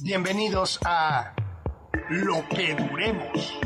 Bienvenidos 0.00 0.78
a 0.86 1.34
Lo 2.08 2.36
que 2.48 2.76
Duremos. 2.76 3.60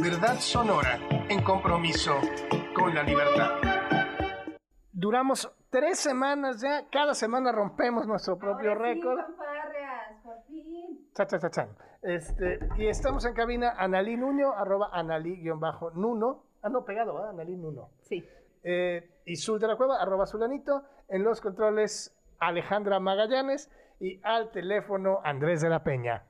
Verdad 0.00 0.36
sonora 0.38 1.00
en 1.28 1.42
compromiso 1.42 2.12
con 2.72 2.94
la 2.94 3.02
libertad. 3.02 3.50
Duramos 4.92 5.50
tres 5.68 5.98
semanas 5.98 6.60
ya, 6.60 6.88
cada 6.88 7.14
semana 7.14 7.50
rompemos 7.50 8.06
nuestro 8.06 8.38
propio 8.38 8.70
Ahora 8.70 8.92
sí, 8.92 8.94
récord. 8.94 9.18
fanfarrias, 9.18 10.22
por 10.22 10.42
fin. 10.46 11.10
Cha, 11.14 11.26
cha, 11.26 11.38
cha, 11.40 11.50
chan. 11.50 11.68
Este, 12.02 12.60
y 12.78 12.86
estamos 12.86 13.24
en 13.24 13.34
cabina 13.34 13.74
Analí 13.76 14.16
Nuño, 14.16 14.52
arroba 14.52 14.90
Analí-Nuno. 14.92 16.44
Ah, 16.62 16.68
no, 16.68 16.84
pegado, 16.84 17.14
¿verdad? 17.14 17.30
Analí 17.30 17.56
Nuno. 17.56 17.88
Sí. 18.02 18.24
Eh, 18.62 19.10
y 19.24 19.34
Zul 19.36 19.58
de 19.58 19.66
la 19.66 19.76
Cueva, 19.76 20.00
arroba 20.00 20.26
Zulanito. 20.26 20.84
En 21.08 21.24
los 21.24 21.40
controles, 21.40 22.14
Alejandra 22.38 23.00
Magallanes. 23.00 23.68
Y 24.00 24.18
al 24.24 24.50
teléfono, 24.50 25.20
Andrés 25.22 25.60
de 25.60 25.68
la 25.68 25.84
Peña. 25.84 26.24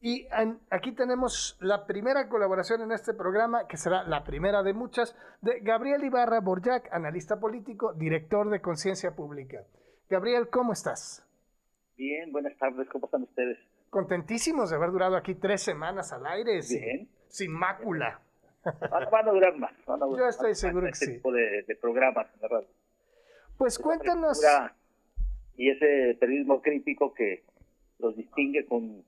Y 0.00 0.26
aquí 0.70 0.92
tenemos 0.92 1.56
la 1.60 1.86
primera 1.86 2.28
colaboración 2.28 2.80
en 2.82 2.90
este 2.90 3.14
programa, 3.14 3.68
que 3.68 3.76
será 3.76 4.02
la 4.02 4.24
primera 4.24 4.64
de 4.64 4.72
muchas, 4.72 5.14
de 5.42 5.60
Gabriel 5.60 6.02
Ibarra 6.02 6.40
Borjac, 6.40 6.92
analista 6.92 7.38
político, 7.38 7.92
director 7.92 8.50
de 8.50 8.60
Conciencia 8.60 9.14
Pública. 9.14 9.62
Gabriel, 10.08 10.48
¿cómo 10.48 10.72
estás? 10.72 11.24
Bien, 11.96 12.32
buenas 12.32 12.56
tardes, 12.58 12.88
¿cómo 12.90 13.04
están 13.06 13.22
ustedes? 13.22 13.58
Contentísimos 13.90 14.70
de 14.70 14.76
haber 14.76 14.90
durado 14.90 15.16
aquí 15.16 15.34
tres 15.36 15.62
semanas 15.62 16.12
al 16.12 16.26
aire, 16.26 16.62
sin, 16.62 16.80
Bien. 16.80 17.08
sin 17.28 17.52
mácula. 17.52 18.20
Van, 18.64 19.28
a 19.28 19.30
durar 19.30 19.56
más. 19.56 19.72
Van 19.86 20.02
a 20.02 20.06
durar 20.06 20.24
Yo 20.24 20.28
estoy 20.28 20.50
más 20.50 20.58
seguro 20.58 20.88
este 20.88 21.06
que 21.06 21.12
sí. 21.12 21.16
tipo 21.18 21.30
de, 21.30 21.62
de 21.62 21.76
programas, 21.76 22.26
verdad. 22.40 22.64
Pues 23.56 23.78
cuéntanos. 23.78 24.40
Y 25.56 25.70
ese 25.70 26.16
periodismo 26.18 26.62
crítico 26.62 27.12
que 27.14 27.42
los 27.98 28.16
distingue 28.16 28.64
con 28.66 29.04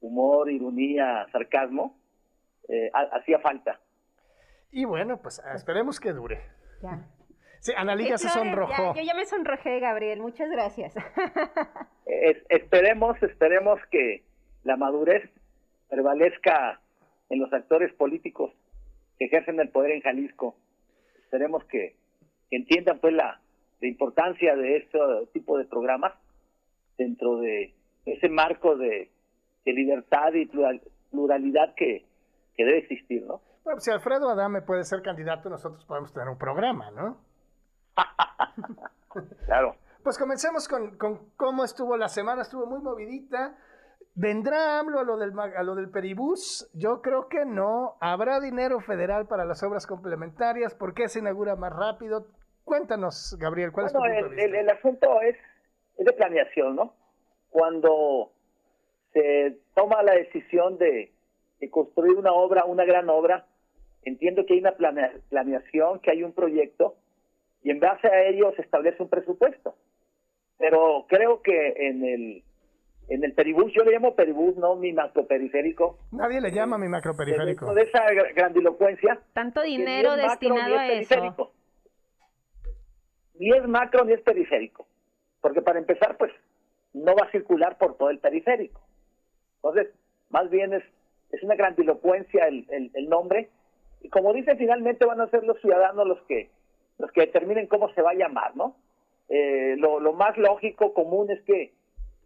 humor, 0.00 0.50
ironía, 0.50 1.26
sarcasmo, 1.32 1.96
eh, 2.68 2.90
ha- 2.92 3.16
hacía 3.16 3.38
falta. 3.40 3.80
Y 4.70 4.84
bueno, 4.86 5.20
pues 5.20 5.40
esperemos 5.54 6.00
que 6.00 6.12
dure. 6.12 6.40
Ya. 6.82 7.06
Sí, 7.60 7.72
Analí 7.76 8.08
ya 8.08 8.18
se 8.18 8.28
sonrojó. 8.28 8.94
ya, 8.94 9.00
yo 9.00 9.06
ya 9.06 9.14
me 9.14 9.24
sonrojé, 9.24 9.80
Gabriel. 9.80 10.20
Muchas 10.20 10.50
gracias. 10.50 10.94
Es- 12.06 12.44
esperemos, 12.50 13.22
esperemos 13.22 13.80
que 13.90 14.22
la 14.62 14.76
madurez 14.76 15.30
prevalezca 15.88 16.80
en 17.30 17.40
los 17.40 17.52
actores 17.52 17.92
políticos 17.94 18.52
que 19.18 19.26
ejercen 19.26 19.58
el 19.60 19.70
poder 19.70 19.92
en 19.92 20.02
Jalisco. 20.02 20.56
Esperemos 21.22 21.64
que, 21.64 21.96
que 22.50 22.56
entiendan 22.56 22.98
pues 22.98 23.14
la, 23.14 23.40
la 23.84 23.88
importancia 23.90 24.56
de 24.56 24.78
este 24.78 24.98
tipo 25.34 25.58
de 25.58 25.64
programas 25.66 26.14
dentro 26.96 27.36
de 27.36 27.74
ese 28.06 28.28
marco 28.30 28.76
de, 28.76 29.10
de 29.66 29.72
libertad 29.72 30.32
y 30.32 30.46
plural- 30.46 30.80
pluralidad 31.10 31.74
que, 31.76 32.06
que 32.56 32.64
debe 32.64 32.78
existir, 32.78 33.24
¿no? 33.26 33.42
Bueno, 33.62 33.80
si 33.80 33.90
Alfredo 33.90 34.30
Adame 34.30 34.62
puede 34.62 34.84
ser 34.84 35.02
candidato, 35.02 35.50
nosotros 35.50 35.84
podemos 35.84 36.12
tener 36.12 36.28
un 36.28 36.38
programa, 36.38 36.90
¿no? 36.92 37.18
Claro. 39.46 39.76
Pues 40.02 40.18
comencemos 40.18 40.66
con, 40.68 40.96
con 40.98 41.28
cómo 41.36 41.64
estuvo 41.64 41.96
la 41.96 42.08
semana, 42.08 42.42
estuvo 42.42 42.66
muy 42.66 42.80
movidita. 42.80 43.56
¿Vendrá 44.16 44.78
AMLO 44.80 45.00
a 45.00 45.04
lo, 45.04 45.16
del, 45.16 45.32
a 45.38 45.62
lo 45.62 45.74
del 45.74 45.88
Peribús? 45.90 46.68
Yo 46.74 47.00
creo 47.00 47.28
que 47.28 47.44
no. 47.44 47.96
¿Habrá 48.00 48.40
dinero 48.40 48.80
federal 48.80 49.26
para 49.26 49.44
las 49.44 49.62
obras 49.62 49.86
complementarias? 49.86 50.74
¿Por 50.74 50.94
qué 50.94 51.08
se 51.08 51.20
inaugura 51.20 51.54
más 51.56 51.72
rápido? 51.72 52.26
Cuéntanos, 52.64 53.36
Gabriel, 53.38 53.72
¿cuál 53.72 53.86
Bueno, 53.92 54.06
es 54.06 54.18
tu 54.20 54.26
punto 54.28 54.30
el, 54.32 54.36
de 54.36 54.44
vista? 54.46 54.60
el 54.60 54.70
asunto 54.70 55.20
es, 55.22 55.36
es 55.98 56.04
de 56.06 56.12
planeación, 56.12 56.76
¿no? 56.76 56.94
Cuando 57.50 58.32
se 59.12 59.58
toma 59.74 60.02
la 60.02 60.14
decisión 60.14 60.78
de, 60.78 61.12
de 61.60 61.70
construir 61.70 62.16
una 62.16 62.32
obra, 62.32 62.64
una 62.64 62.84
gran 62.84 63.08
obra, 63.10 63.46
entiendo 64.02 64.44
que 64.46 64.54
hay 64.54 64.60
una 64.60 64.76
planea- 64.76 65.20
planeación, 65.30 66.00
que 66.00 66.10
hay 66.10 66.22
un 66.22 66.32
proyecto, 66.32 66.96
y 67.62 67.70
en 67.70 67.80
base 67.80 68.08
a 68.08 68.24
ello 68.24 68.52
se 68.56 68.62
establece 68.62 69.02
un 69.02 69.08
presupuesto. 69.08 69.76
Pero 70.58 71.06
creo 71.08 71.42
que 71.42 71.74
en 71.76 72.04
el 72.04 72.42
en 73.06 73.22
el 73.22 73.34
peribús, 73.34 73.70
yo 73.74 73.84
le 73.84 73.92
llamo 73.92 74.14
peribús, 74.14 74.56
no 74.56 74.76
mi 74.76 74.94
macroperiférico, 74.94 75.98
Nadie 76.12 76.40
le 76.40 76.50
llama 76.50 76.78
mi 76.78 76.88
macroperiférico. 76.88 77.66
dentro 77.66 77.74
de 77.74 77.82
esa 77.82 78.06
gra- 78.10 78.34
grandilocuencia, 78.34 79.20
Tanto 79.34 79.60
dinero 79.60 80.16
destinado 80.16 80.78
a 80.78 80.88
eso. 80.88 81.52
Ni 83.34 83.50
es 83.50 83.66
macro 83.66 84.04
ni 84.04 84.12
es 84.12 84.20
periférico. 84.22 84.86
Porque 85.40 85.62
para 85.62 85.78
empezar, 85.78 86.16
pues, 86.16 86.32
no 86.92 87.14
va 87.14 87.26
a 87.26 87.30
circular 87.30 87.76
por 87.76 87.96
todo 87.96 88.10
el 88.10 88.18
periférico. 88.18 88.80
Entonces, 89.56 89.92
más 90.30 90.48
bien 90.50 90.72
es, 90.72 90.84
es 91.32 91.42
una 91.42 91.54
grandilocuencia 91.56 92.46
el, 92.46 92.66
el, 92.70 92.90
el 92.94 93.08
nombre. 93.08 93.50
Y 94.02 94.08
como 94.08 94.32
dice, 94.32 94.56
finalmente 94.56 95.04
van 95.04 95.20
a 95.20 95.30
ser 95.30 95.44
los 95.44 95.60
ciudadanos 95.60 96.06
los 96.06 96.20
que, 96.22 96.50
los 96.98 97.10
que 97.12 97.22
determinen 97.22 97.66
cómo 97.66 97.92
se 97.94 98.02
va 98.02 98.10
a 98.10 98.14
llamar, 98.14 98.56
¿no? 98.56 98.76
Eh, 99.28 99.76
lo, 99.78 100.12
más 100.12 100.36
lógico, 100.36 100.92
común, 100.92 101.30
es 101.30 101.42
que 101.44 101.72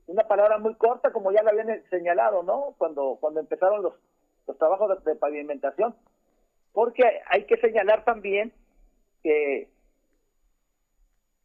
una 0.06 0.26
palabra 0.26 0.58
muy 0.58 0.74
corta, 0.74 1.12
como 1.12 1.30
ya 1.32 1.42
lo 1.42 1.50
habían 1.50 1.82
señalado, 1.90 2.42
¿no? 2.42 2.74
Cuando, 2.78 3.16
cuando 3.20 3.40
empezaron 3.40 3.82
los, 3.82 3.94
los 4.46 4.58
trabajos 4.58 5.04
de, 5.04 5.12
de 5.12 5.16
pavimentación. 5.18 5.94
Porque 6.72 7.04
hay 7.26 7.44
que 7.44 7.56
señalar 7.58 8.04
también 8.04 8.52
que, 9.22 9.68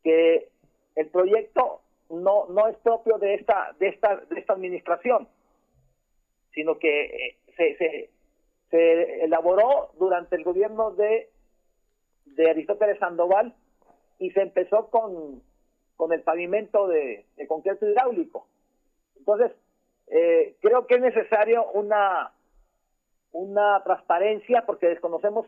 que 0.04 0.50
el 0.96 1.08
proyecto 1.08 1.82
no, 2.10 2.48
no 2.48 2.68
es 2.68 2.78
propio 2.78 3.18
de 3.18 3.36
esta, 3.36 3.76
de 3.80 3.88
esta, 3.88 4.18
de 4.18 4.40
esta 4.40 4.54
administración, 4.54 5.28
sino 6.54 6.78
que 6.78 7.06
eh, 7.06 7.38
se, 7.58 8.10
se, 8.70 9.24
elaboró 9.24 9.92
durante 10.00 10.36
el 10.36 10.44
gobierno 10.44 10.92
de, 10.92 11.30
de 12.26 12.50
Aristóteles 12.50 13.00
Sandoval 13.00 13.54
y 14.20 14.32
se 14.32 14.42
empezó 14.42 14.90
con, 14.90 15.42
con 15.96 16.12
el 16.12 16.22
pavimento 16.22 16.88
de, 16.88 17.26
de 17.38 17.48
concreto 17.48 17.88
hidráulico. 17.88 18.48
Entonces, 19.18 19.52
eh, 20.08 20.56
creo 20.62 20.86
que 20.88 20.96
es 20.96 21.02
necesario 21.02 21.66
una, 21.72 22.34
una 23.32 23.84
transparencia 23.84 24.66
porque 24.66 24.88
desconocemos 24.88 25.48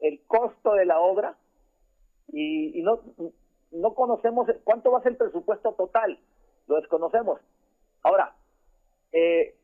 el 0.00 0.20
costo 0.26 0.74
de 0.74 0.86
la 0.86 1.00
obra 1.00 1.36
y, 2.28 2.78
y 2.78 2.82
no, 2.82 3.00
no 3.72 3.94
conocemos 3.94 4.46
cuánto 4.64 4.92
va 4.92 4.98
a 4.98 5.02
ser 5.02 5.12
el 5.12 5.18
presupuesto 5.18 5.72
total, 5.72 6.18
lo 6.66 6.76
desconocemos. 6.76 7.40
Ahora, 8.02 8.34
eh, 9.12 9.54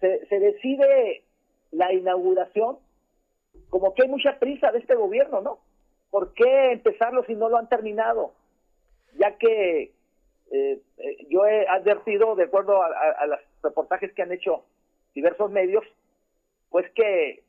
se, 0.00 0.38
decide 0.38 1.24
la 1.70 1.92
inauguración 1.92 2.78
como 3.70 3.94
que 3.94 4.02
hay 4.02 4.08
mucha 4.08 4.38
prisa 4.38 4.70
de 4.72 4.78
este 4.78 4.94
gobierno, 4.94 5.40
¿no? 5.40 5.58
¿Por 6.10 6.34
qué 6.34 6.72
empezarlo 6.72 7.24
si 7.24 7.34
no 7.34 7.48
lo 7.48 7.56
han 7.56 7.68
terminado? 7.68 8.32
Ya 9.18 9.36
que 9.36 9.92
eh, 10.52 10.80
eh, 10.98 11.26
yo 11.28 11.46
he 11.46 11.66
advertido, 11.68 12.36
de 12.36 12.44
acuerdo 12.44 12.82
a- 12.82 12.86
a 13.18 13.26
los 13.26 13.40
reportajes 13.62 14.12
que 14.12 14.22
han 14.22 14.32
hecho 14.32 14.64
diversos 15.14 15.50
medios, 15.50 15.84
pues 16.70 16.88
que 16.92 17.42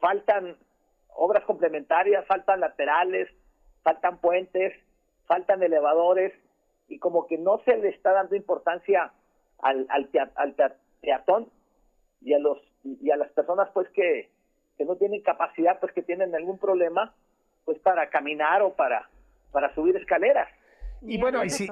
faltan 0.00 0.56
obras 1.14 1.44
complementarias, 1.44 2.26
faltan 2.26 2.60
laterales, 2.60 3.28
faltan 3.82 4.18
puentes, 4.20 4.72
faltan 5.28 5.62
elevadores, 5.62 6.32
y 6.88 6.98
como 6.98 7.28
que 7.28 7.38
no 7.38 7.60
se 7.64 7.76
le 7.76 7.90
está 7.90 8.12
dando 8.12 8.34
importancia 8.34 9.12
al, 9.60 9.86
al, 9.90 10.10
al 10.34 10.54
y 12.20 12.32
a 12.32 12.38
los 12.40 12.58
y 12.84 13.10
a 13.10 13.16
las 13.16 13.30
personas 13.32 13.68
pues 13.74 13.88
que, 13.90 14.30
que 14.76 14.84
no 14.84 14.96
tienen 14.96 15.22
capacidad, 15.22 15.78
pues 15.80 15.92
que 15.92 16.02
tienen 16.02 16.34
algún 16.34 16.58
problema, 16.58 17.14
pues 17.64 17.78
para 17.80 18.08
caminar 18.08 18.62
o 18.62 18.74
para, 18.74 19.08
para 19.52 19.74
subir 19.74 19.96
escaleras. 19.96 20.48
Y 21.02 21.20
bueno, 21.20 21.44
y 21.44 21.50
si, 21.50 21.68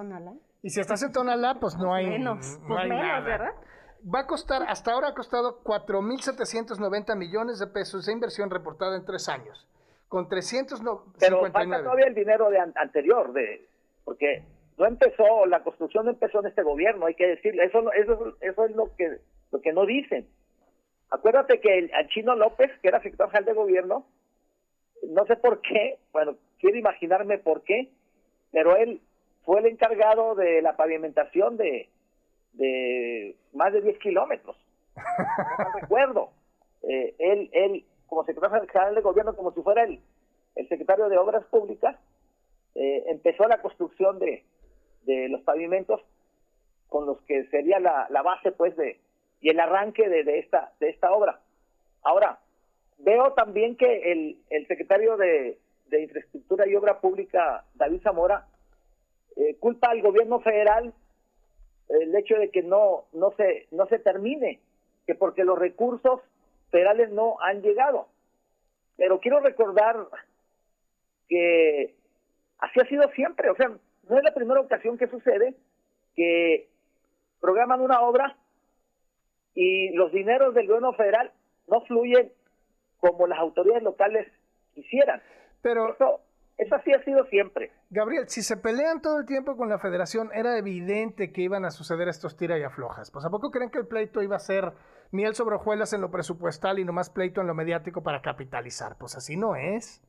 y 0.63 0.71
si 0.71 0.81
estás 0.81 1.03
en 1.03 1.13
Tonalá, 1.13 1.57
pues 1.61 1.77
no 1.77 1.95
hay, 1.95 2.07
Menos, 2.07 2.59
no 2.63 2.69
pues 2.69 2.81
hay 2.81 2.89
menos, 2.91 3.05
nada. 3.05 3.21
¿verdad? 3.21 3.53
Va 4.15 4.21
a 4.21 4.27
costar, 4.27 4.63
hasta 4.69 4.93
ahora 4.93 5.09
ha 5.09 5.15
costado 5.15 5.63
4.790 5.65 7.17
millones 7.17 7.59
de 7.59 7.67
pesos 7.67 8.07
de 8.07 8.13
inversión 8.13 8.51
reportada 8.51 8.97
en 8.97 9.05
tres 9.05 9.29
años, 9.29 9.67
con 10.09 10.29
Pero 10.29 10.41
359. 10.41 11.51
falta 11.53 11.83
todavía 11.83 12.07
el 12.07 12.15
dinero 12.15 12.51
de 12.51 12.59
an- 12.59 12.73
anterior, 12.77 13.33
de 13.33 13.67
porque 14.05 14.43
no 14.79 14.87
empezó, 14.87 15.47
la 15.47 15.63
construcción 15.63 16.05
no 16.05 16.13
empezó 16.13 16.41
en 16.41 16.47
este 16.47 16.63
gobierno, 16.63 17.07
hay 17.07 17.15
que 17.15 17.27
decirlo, 17.27 17.63
eso, 17.63 17.83
no- 17.83 17.93
eso, 17.93 18.37
eso 18.41 18.65
es 18.65 18.77
lo 18.77 18.95
que, 18.97 19.19
lo 19.51 19.61
que 19.61 19.73
no 19.73 19.85
dicen. 19.87 20.27
Acuérdate 21.11 21.61
que 21.61 21.79
el, 21.79 21.91
Chino 22.09 22.35
López, 22.37 22.71
que 22.83 22.89
era 22.89 23.01
secretario 23.01 23.31
general 23.31 23.45
de 23.55 23.61
gobierno, 23.61 24.07
no 25.09 25.25
sé 25.27 25.37
por 25.37 25.61
qué, 25.61 25.99
bueno, 26.13 26.37
quiero 26.59 26.77
imaginarme 26.79 27.39
por 27.39 27.63
qué, 27.63 27.91
pero 28.53 28.77
él 28.77 29.01
fue 29.45 29.61
el 29.61 29.67
encargado 29.67 30.35
de 30.35 30.63
la 30.63 30.77
pavimentación 30.77 31.57
de, 31.57 31.89
de 32.55 33.37
más 33.55 33.73
de 33.73 33.81
10 33.83 33.99
kilómetros. 33.99 34.57
No 35.59 35.81
recuerdo. 35.81 36.31
Eh, 36.83 37.15
él, 37.19 37.51
él, 37.53 37.85
como 38.07 38.25
secretario 38.25 38.67
general 38.69 38.95
de 38.95 39.01
gobierno, 39.01 39.37
como 39.37 39.53
si 39.53 39.63
fuera 39.63 39.85
el, 39.85 40.01
el 40.55 40.69
secretario 40.69 41.09
de 41.09 41.19
Obras 41.19 41.45
Públicas, 41.47 41.97
eh, 42.75 43.05
empezó 43.09 43.45
la 43.45 43.63
construcción 43.63 44.19
de, 44.19 44.45
de 45.05 45.29
los 45.29 45.43
pavimentos 45.43 46.01
con 46.89 47.07
los 47.07 47.21
que 47.23 47.47
sería 47.47 47.81
la, 47.81 48.07
la 48.11 48.23
base 48.23 48.53
pues 48.53 48.77
de 48.77 49.01
y 49.41 49.51
el 49.51 49.61
arranque 49.61 50.09
de, 50.09 50.25
de 50.25 50.39
esta 50.39 50.73
de 50.81 50.89
esta 50.89 51.13
obra. 51.13 51.41
Ahora, 52.03 52.39
veo 52.99 53.33
también 53.33 53.77
que 53.77 54.13
el, 54.13 54.39
el 54.51 54.67
secretario 54.67 55.17
de, 55.17 55.59
de 55.89 56.03
Infraestructura 56.03 56.67
y 56.67 56.75
Obra 56.77 57.01
Pública, 57.01 57.65
David 57.75 58.03
Zamora, 58.03 58.47
eh, 59.37 59.57
culpa 59.59 59.91
al 59.91 60.03
gobierno 60.03 60.41
federal 60.41 60.95
el 61.89 62.15
hecho 62.17 62.37
de 62.37 62.51
que 62.51 62.63
no, 62.63 63.05
no, 63.13 63.33
se, 63.37 63.67
no 63.71 63.87
se 63.87 63.99
termine, 63.99 64.61
que 65.07 65.15
porque 65.15 65.45
los 65.45 65.59
recursos 65.59 66.21
federales 66.71 67.11
no 67.11 67.37
han 67.41 67.63
llegado. 67.63 68.09
Pero 68.97 69.21
quiero 69.21 69.41
recordar 69.41 69.97
que 71.29 71.95
así 72.59 72.81
ha 72.81 72.89
sido 72.89 73.11
siempre, 73.11 73.51
o 73.51 73.57
sea, 73.57 73.69
no 73.69 74.17
es 74.17 74.25
la 74.25 74.35
primera 74.35 74.61
ocasión 74.61 74.97
que 74.97 75.09
sucede 75.09 75.55
que 76.15 76.69
programan 77.41 77.81
una 77.81 78.01
obra 78.01 78.37
y 79.55 79.91
los 79.93 80.13
dineros 80.13 80.55
del 80.55 80.67
gobierno 80.67 80.93
federal 80.95 81.33
no 81.69 81.81
fluyen 81.83 82.33
como 82.99 83.27
las 83.27 83.39
autoridades 83.39 83.83
locales 83.83 84.27
quisieran. 84.75 85.23
Pero 85.63 85.93
Eso, 85.93 86.21
eso 86.59 86.75
así 86.75 86.93
ha 86.93 87.03
sido 87.05 87.25
siempre. 87.27 87.71
Gabriel, 87.91 88.29
si 88.29 88.43
se 88.43 88.57
pelean 88.57 89.03
todo 89.03 89.19
el 89.19 89.27
tiempo 89.27 89.57
con 89.57 89.69
la 89.69 89.79
federación, 89.79 90.31
era 90.33 90.59
evidente 90.59 91.33
que 91.33 91.43
iban 91.43 91.65
a 91.65 91.71
suceder 91.71 92.09
estos 92.09 92.37
tira 92.37 92.59
y 92.59 92.63
aflojas. 92.63 93.11
Pues 93.11 93.25
¿a 93.25 93.31
poco 93.31 93.51
creen 93.51 93.71
que 93.71 93.79
el 93.79 93.87
pleito 93.87 94.23
iba 94.23 94.37
a 94.37 94.41
ser 94.41 94.73
miel 95.11 95.35
sobre 95.35 95.57
hojuelas 95.57 95.93
en 95.93 96.01
lo 96.01 96.11
presupuestal 96.11 96.79
y 96.79 96.85
nomás 96.85 97.11
pleito 97.11 97.41
en 97.41 97.47
lo 97.47 97.55
mediático 97.55 98.03
para 98.03 98.23
capitalizar? 98.23 98.97
Pues 98.99 99.17
así 99.17 99.37
no 99.37 99.57
es. 99.57 100.03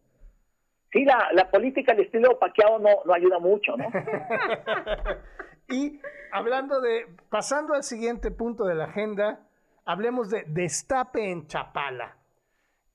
Sí, 0.91 1.03
la, 1.03 1.29
la 1.33 1.49
política 1.51 1.91
al 1.91 1.99
estilo 1.99 2.39
paqueado 2.39 2.79
no, 2.79 2.89
no 3.05 3.13
ayuda 3.13 3.39
mucho, 3.39 3.75
¿no? 3.77 3.87
Y 5.69 5.99
hablando 6.31 6.79
de, 6.79 7.07
pasando 7.29 7.73
al 7.73 7.83
siguiente 7.83 8.31
punto 8.31 8.65
de 8.65 8.75
la 8.75 8.85
agenda, 8.85 9.47
hablemos 9.85 10.29
de 10.29 10.45
destape 10.47 11.29
en 11.29 11.47
Chapala. 11.47 12.17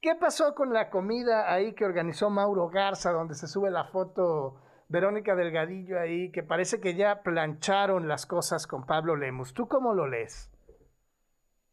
¿Qué 0.00 0.14
pasó 0.14 0.54
con 0.54 0.72
la 0.72 0.90
comida 0.90 1.52
ahí 1.52 1.74
que 1.74 1.84
organizó 1.84 2.30
Mauro 2.30 2.68
Garza, 2.68 3.12
donde 3.12 3.34
se 3.34 3.46
sube 3.46 3.70
la 3.70 3.84
foto 3.84 4.56
Verónica 4.88 5.36
Delgadillo 5.36 6.00
ahí, 6.00 6.32
que 6.32 6.42
parece 6.42 6.80
que 6.80 6.94
ya 6.94 7.22
plancharon 7.22 8.08
las 8.08 8.26
cosas 8.26 8.66
con 8.66 8.86
Pablo 8.86 9.16
Lemus? 9.16 9.54
¿Tú 9.54 9.68
cómo 9.68 9.94
lo 9.94 10.08
lees? 10.08 10.51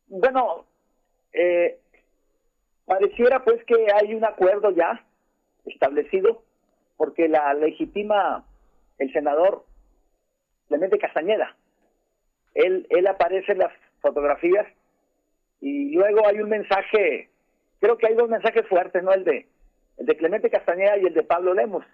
Bueno, 0.10 0.66
eh, 1.34 1.78
pareciera 2.86 3.44
pues 3.44 3.64
que 3.66 3.88
hay 3.94 4.14
un 4.14 4.26
acuerdo 4.26 4.72
ya 4.72 5.04
establecido, 5.66 6.44
porque 6.98 7.28
la 7.28 7.54
legitima 7.54 8.46
el 8.98 9.12
senador 9.14 9.66
Clemente 10.68 11.00
Castañeda. 11.00 11.56
Él, 12.54 12.86
él 12.90 13.08
aparece 13.08 13.54
en 13.54 13.60
las 13.60 13.74
fotografías 14.02 14.68
y 15.62 15.92
luego 15.92 16.26
hay 16.28 16.40
un 16.40 16.50
mensaje, 16.50 17.30
creo 17.80 17.98
que 17.98 18.08
hay 18.08 18.16
dos 18.16 18.30
mensajes 18.30 18.68
fuertes, 18.68 19.04
¿no? 19.04 19.12
El 19.12 19.24
de, 19.24 19.48
el 19.98 20.06
de 20.06 20.18
Clemente 20.18 20.50
Castañeda 20.50 20.98
y 20.98 21.06
el 21.06 21.14
de 21.14 21.24
Pablo 21.24 21.54
Lemos. 21.54 21.86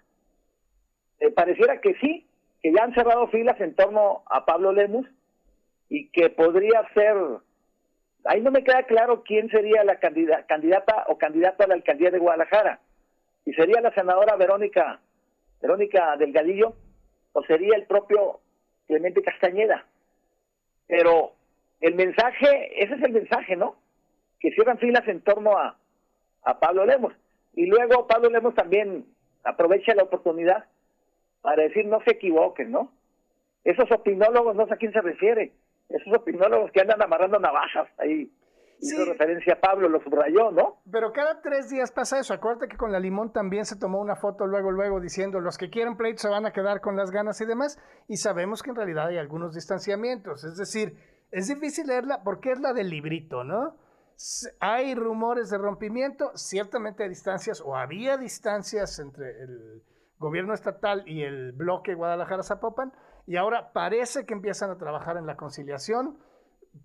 Eh, 1.20 1.30
pareciera 1.30 1.80
que 1.80 1.94
sí, 1.94 2.26
que 2.62 2.72
ya 2.72 2.84
han 2.84 2.94
cerrado 2.94 3.28
filas 3.28 3.60
en 3.60 3.74
torno 3.74 4.22
a 4.26 4.44
Pablo 4.44 4.72
Lemus 4.72 5.06
y 5.88 6.08
que 6.08 6.30
podría 6.30 6.86
ser, 6.94 7.16
ahí 8.28 8.40
no 8.40 8.50
me 8.50 8.64
queda 8.64 8.82
claro 8.84 9.22
quién 9.22 9.48
sería 9.50 9.84
la 9.84 9.98
candida- 9.98 10.44
candidata 10.46 11.04
o 11.08 11.18
candidato 11.18 11.64
a 11.64 11.66
la 11.66 11.74
alcaldía 11.74 12.10
de 12.10 12.18
Guadalajara. 12.18 12.80
Si 13.44 13.52
sería 13.52 13.80
la 13.80 13.92
senadora 13.92 14.36
Verónica, 14.36 15.00
Verónica 15.60 16.16
Delgadillo 16.16 16.74
o 17.32 17.42
sería 17.44 17.76
el 17.76 17.86
propio 17.86 18.40
Clemente 18.86 19.22
Castañeda. 19.22 19.86
Pero 20.86 21.32
el 21.80 21.94
mensaje, 21.94 22.82
ese 22.82 22.94
es 22.94 23.02
el 23.02 23.12
mensaje, 23.12 23.56
¿no? 23.56 23.76
Que 24.40 24.50
cierran 24.52 24.78
filas 24.78 25.06
en 25.08 25.20
torno 25.20 25.56
a, 25.56 25.76
a 26.42 26.60
Pablo 26.60 26.86
Lemos. 26.86 27.12
Y 27.54 27.66
luego 27.66 28.06
Pablo 28.06 28.28
Lemos 28.30 28.54
también 28.54 29.06
aprovecha 29.44 29.94
la 29.94 30.04
oportunidad 30.04 30.64
para 31.42 31.62
decir 31.62 31.86
no 31.86 32.00
se 32.04 32.12
equivoquen, 32.12 32.70
¿no? 32.70 32.90
Esos 33.64 33.90
opinólogos, 33.90 34.54
no 34.54 34.66
sé 34.66 34.74
a 34.74 34.76
quién 34.76 34.92
se 34.92 35.00
refiere, 35.00 35.52
esos 35.88 36.14
opinólogos 36.16 36.70
que 36.72 36.80
andan 36.80 37.02
amarrando 37.02 37.38
navajas 37.38 37.88
ahí. 37.98 38.32
Hizo 38.78 39.06
referencia 39.06 39.54
a 39.54 39.60
Pablo, 39.60 39.88
lo 39.88 40.02
subrayó, 40.02 40.50
¿no? 40.50 40.82
Pero 40.90 41.10
cada 41.10 41.40
tres 41.40 41.70
días 41.70 41.90
pasa 41.92 42.20
eso. 42.20 42.34
Acuérdate 42.34 42.68
que 42.68 42.76
con 42.76 42.92
la 42.92 43.00
Limón 43.00 43.32
también 43.32 43.64
se 43.64 43.78
tomó 43.78 44.00
una 44.00 44.16
foto 44.16 44.46
luego, 44.46 44.70
luego 44.70 45.00
diciendo 45.00 45.40
los 45.40 45.56
que 45.56 45.70
quieren 45.70 45.96
pleito 45.96 46.20
se 46.20 46.28
van 46.28 46.44
a 46.44 46.52
quedar 46.52 46.82
con 46.82 46.94
las 46.94 47.10
ganas 47.10 47.40
y 47.40 47.46
demás. 47.46 47.78
Y 48.06 48.18
sabemos 48.18 48.62
que 48.62 48.70
en 48.70 48.76
realidad 48.76 49.06
hay 49.06 49.16
algunos 49.16 49.54
distanciamientos. 49.54 50.44
Es 50.44 50.58
decir, 50.58 50.94
es 51.30 51.48
difícil 51.48 51.86
leerla 51.86 52.22
porque 52.22 52.52
es 52.52 52.60
la 52.60 52.74
del 52.74 52.90
librito, 52.90 53.44
¿no? 53.44 53.76
Hay 54.60 54.94
rumores 54.94 55.50
de 55.50 55.58
rompimiento, 55.58 56.32
ciertamente 56.34 57.02
hay 57.02 57.08
distancias 57.08 57.62
o 57.62 57.76
había 57.76 58.16
distancias 58.18 58.98
entre 58.98 59.42
el 59.42 59.82
gobierno 60.18 60.54
estatal 60.54 61.02
y 61.06 61.22
el 61.22 61.52
bloque 61.52 61.94
Guadalajara-Zapopan. 61.94 62.92
Y 63.26 63.36
ahora 63.36 63.72
parece 63.72 64.24
que 64.24 64.34
empiezan 64.34 64.70
a 64.70 64.78
trabajar 64.78 65.16
en 65.16 65.26
la 65.26 65.36
conciliación 65.36 66.16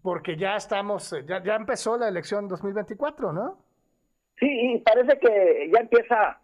porque 0.02 0.38
ya 0.38 0.56
estamos, 0.56 1.14
eh, 1.14 1.24
ya, 1.28 1.44
ya 1.44 1.56
empezó 1.56 1.98
la 1.98 2.08
elección 2.08 2.48
2024, 2.48 3.34
¿no? 3.34 3.58
Sí, 4.40 4.48
y 4.50 4.80
parece 4.80 5.20
que 5.20 5.70
ya 5.72 5.82
empieza 5.82 6.40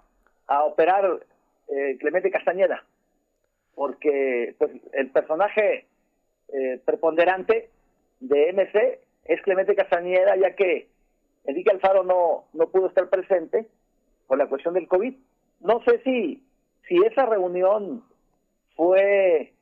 a 0.47 0.63
operar 0.63 1.25
eh, 1.67 1.97
Clemente 1.99 2.29
Castañeda, 2.29 2.83
porque 3.73 4.55
pues 4.59 4.71
el 4.93 5.09
personaje 5.09 5.87
eh, 6.49 6.81
preponderante 6.85 7.69
de 8.19 8.53
MC 8.53 8.99
es 9.25 9.41
Clemente 9.41 9.75
Castañeda, 9.75 10.35
ya 10.35 10.55
que 10.55 10.89
Enrique 11.45 11.71
Alfaro 11.71 12.03
no, 12.03 12.45
no 12.53 12.69
pudo 12.69 12.87
estar 12.87 13.09
presente 13.09 13.67
por 14.27 14.37
la 14.37 14.47
cuestión 14.47 14.73
del 14.73 14.87
COVID. 14.87 15.15
No 15.61 15.81
sé 15.83 16.01
si, 16.03 16.43
si 16.87 16.97
esa 17.03 17.25
reunión 17.25 18.03
fue 18.75 19.53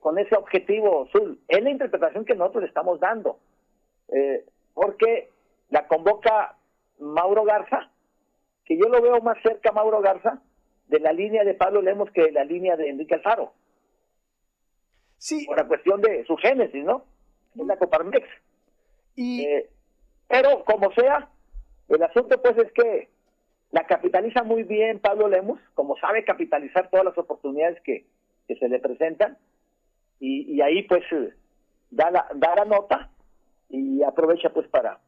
con 0.00 0.18
ese 0.18 0.36
objetivo, 0.36 1.08
Zul. 1.12 1.40
Es 1.48 1.62
la 1.62 1.70
interpretación 1.70 2.24
que 2.24 2.34
nosotros 2.34 2.62
le 2.62 2.68
estamos 2.68 3.00
dando, 3.00 3.38
eh, 4.08 4.44
porque 4.74 5.30
la 5.70 5.86
convoca 5.86 6.56
Mauro 6.98 7.44
Garza, 7.44 7.90
que 8.64 8.76
yo 8.76 8.88
lo 8.88 9.00
veo 9.02 9.20
más 9.20 9.38
cerca, 9.42 9.72
Mauro 9.72 10.00
Garza, 10.00 10.42
de 10.88 11.00
la 11.00 11.12
línea 11.12 11.44
de 11.44 11.54
Pablo 11.54 11.82
Lemos 11.82 12.10
que 12.12 12.22
de 12.22 12.32
la 12.32 12.44
línea 12.44 12.76
de 12.76 12.88
Enrique 12.88 13.14
Alfaro, 13.14 13.52
Sí, 15.18 15.44
por 15.46 15.56
la 15.56 15.66
cuestión 15.66 16.00
de 16.00 16.24
su 16.26 16.36
génesis, 16.36 16.84
¿no? 16.84 17.04
Es 17.56 17.66
la 17.66 17.76
Coparmex. 17.76 18.26
y 19.16 19.44
Eh, 19.44 19.68
pero 20.28 20.64
como 20.64 20.92
sea, 20.92 21.28
el 21.88 22.02
asunto 22.02 22.40
pues 22.40 22.56
es 22.58 22.72
que 22.72 23.08
la 23.72 23.84
capitaliza 23.86 24.42
muy 24.44 24.62
bien 24.62 25.00
Pablo 25.00 25.28
Lemus, 25.28 25.60
como 25.74 25.96
sabe 25.98 26.24
capitalizar 26.24 26.88
todas 26.90 27.04
las 27.04 27.18
oportunidades 27.18 27.80
que, 27.82 28.06
que 28.46 28.56
se 28.56 28.68
le 28.68 28.78
presentan, 28.78 29.36
y, 30.20 30.54
y 30.54 30.60
ahí 30.60 30.82
pues 30.84 31.02
eh, 31.12 31.34
da 31.90 32.10
la, 32.10 32.26
da 32.34 32.54
la 32.56 32.64
nota 32.64 33.10
y 33.68 34.02
aprovecha 34.02 34.50
pues 34.50 34.68
para 34.68 34.98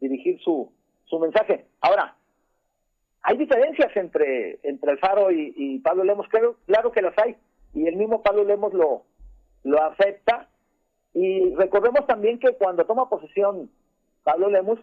dirigir 0.00 0.40
su, 0.40 0.72
su 1.04 1.18
mensaje. 1.18 1.66
Ahora, 1.80 2.16
hay 3.22 3.36
diferencias 3.36 3.94
entre, 3.96 4.58
entre 4.62 4.92
Alfaro 4.92 5.30
y, 5.30 5.52
y 5.56 5.78
Pablo 5.80 6.04
Lemos, 6.04 6.26
claro, 6.28 6.56
claro 6.66 6.92
que 6.92 7.02
las 7.02 7.16
hay, 7.18 7.36
y 7.74 7.86
el 7.86 7.96
mismo 7.96 8.22
Pablo 8.22 8.44
Lemos 8.44 8.72
lo, 8.72 9.04
lo 9.64 9.82
acepta, 9.82 10.48
y 11.12 11.54
recordemos 11.56 12.06
también 12.06 12.38
que 12.38 12.52
cuando 12.54 12.84
toma 12.84 13.08
posesión 13.08 13.70
Pablo 14.22 14.48
Lemus, 14.48 14.78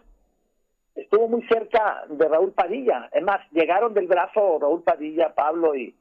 estuvo 0.94 1.28
muy 1.28 1.42
cerca 1.48 2.04
de 2.08 2.28
Raúl 2.28 2.52
Padilla. 2.52 3.08
Es 3.12 3.22
más, 3.22 3.40
llegaron 3.52 3.94
del 3.94 4.08
brazo 4.08 4.58
Raúl 4.60 4.82
Padilla, 4.82 5.34
Pablo 5.34 5.74
y, 5.74 5.94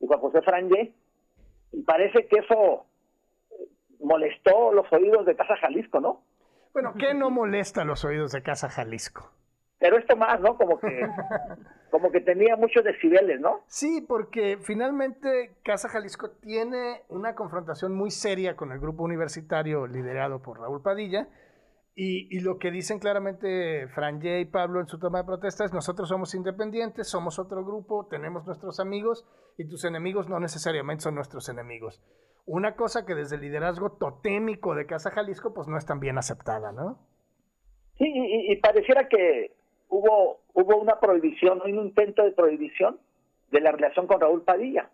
Juan 0.00 0.20
José 0.20 0.42
Frangé, 0.42 0.92
y 1.72 1.82
parece 1.82 2.26
que 2.26 2.38
eso 2.38 2.86
molestó 4.00 4.72
los 4.72 4.92
oídos 4.92 5.26
de 5.26 5.36
Casa 5.36 5.56
Jalisco, 5.56 6.00
¿no? 6.00 6.22
bueno, 6.74 6.92
¿qué 6.98 7.14
no 7.14 7.30
molesta 7.30 7.84
los 7.84 8.04
oídos 8.04 8.32
de 8.32 8.42
Casa 8.42 8.68
Jalisco? 8.68 9.30
Pero 9.78 9.96
esto 9.96 10.16
más, 10.16 10.40
¿no? 10.40 10.56
Como 10.56 10.80
que, 10.80 10.88
como 11.90 12.10
que 12.10 12.20
tenía 12.20 12.56
muchos 12.56 12.82
decibeles, 12.82 13.40
¿no? 13.40 13.62
Sí, 13.66 14.04
porque 14.06 14.58
finalmente 14.60 15.56
Casa 15.62 15.88
Jalisco 15.88 16.30
tiene 16.30 17.02
una 17.08 17.34
confrontación 17.34 17.94
muy 17.94 18.10
seria 18.10 18.56
con 18.56 18.72
el 18.72 18.80
grupo 18.80 19.04
universitario 19.04 19.86
liderado 19.86 20.42
por 20.42 20.58
Raúl 20.58 20.82
Padilla. 20.82 21.28
Y, 21.96 22.26
y 22.36 22.40
lo 22.40 22.58
que 22.58 22.72
dicen 22.72 22.98
claramente 22.98 23.86
Franje 23.94 24.40
y 24.40 24.46
Pablo 24.46 24.80
en 24.80 24.88
su 24.88 24.98
toma 24.98 25.18
de 25.18 25.26
protesta 25.26 25.64
es 25.64 25.72
nosotros 25.72 26.08
somos 26.08 26.34
independientes, 26.34 27.08
somos 27.08 27.38
otro 27.38 27.64
grupo, 27.64 28.08
tenemos 28.10 28.44
nuestros 28.46 28.80
amigos 28.80 29.24
y 29.56 29.68
tus 29.68 29.84
enemigos 29.84 30.28
no 30.28 30.40
necesariamente 30.40 31.04
son 31.04 31.14
nuestros 31.14 31.48
enemigos. 31.48 32.02
Una 32.46 32.76
cosa 32.76 33.06
que 33.06 33.14
desde 33.14 33.36
el 33.36 33.42
liderazgo 33.42 33.92
totémico 33.92 34.74
de 34.74 34.86
Casa 34.86 35.10
Jalisco 35.10 35.54
pues 35.54 35.66
no 35.68 35.78
es 35.78 35.86
tan 35.86 36.00
bien 36.00 36.18
aceptada, 36.18 36.72
¿no? 36.72 36.98
Sí, 37.96 38.04
y, 38.06 38.52
y 38.52 38.56
pareciera 38.56 39.08
que 39.08 39.54
hubo, 39.88 40.40
hubo 40.52 40.76
una 40.76 40.98
prohibición, 41.00 41.62
un 41.62 41.86
intento 41.86 42.22
de 42.22 42.32
prohibición 42.32 42.98
de 43.50 43.60
la 43.60 43.72
relación 43.72 44.06
con 44.06 44.20
Raúl 44.20 44.42
Padilla. 44.42 44.90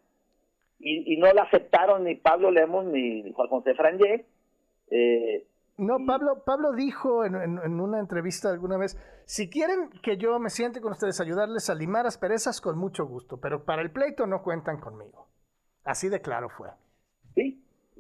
Y, 0.79 1.15
y 1.15 1.19
no 1.19 1.31
la 1.33 1.43
aceptaron 1.43 2.05
ni 2.05 2.15
Pablo 2.15 2.51
Lemos 2.51 2.85
ni 2.87 3.33
Juan 3.33 3.49
José 3.49 3.75
Frangé. 3.75 4.27
Eh, 4.91 5.47
No, 5.77 5.97
Pablo, 6.07 6.43
Pablo 6.45 6.73
dijo 6.73 7.25
en, 7.25 7.35
en- 7.35 7.59
en 7.65 7.81
una 7.81 7.99
entrevista 8.01 8.51
alguna 8.51 8.77
vez, 8.79 8.97
si 9.25 9.49
quieren 9.51 9.91
que 10.03 10.17
yo 10.19 10.39
me 10.39 10.51
siente 10.51 10.81
con 10.81 10.93
ustedes, 10.93 11.21
ayudarles 11.21 11.69
a 11.71 11.75
limar 11.75 12.07
asperezas, 12.07 12.61
con 12.61 12.79
mucho 12.79 13.07
gusto, 13.07 13.39
pero 13.41 13.65
para 13.65 13.83
el 13.83 13.91
pleito 13.91 14.27
no 14.27 14.43
cuentan 14.43 14.79
conmigo. 14.81 15.27
Así 15.85 16.09
de 16.09 16.21
claro 16.21 16.49
fue. 16.51 16.69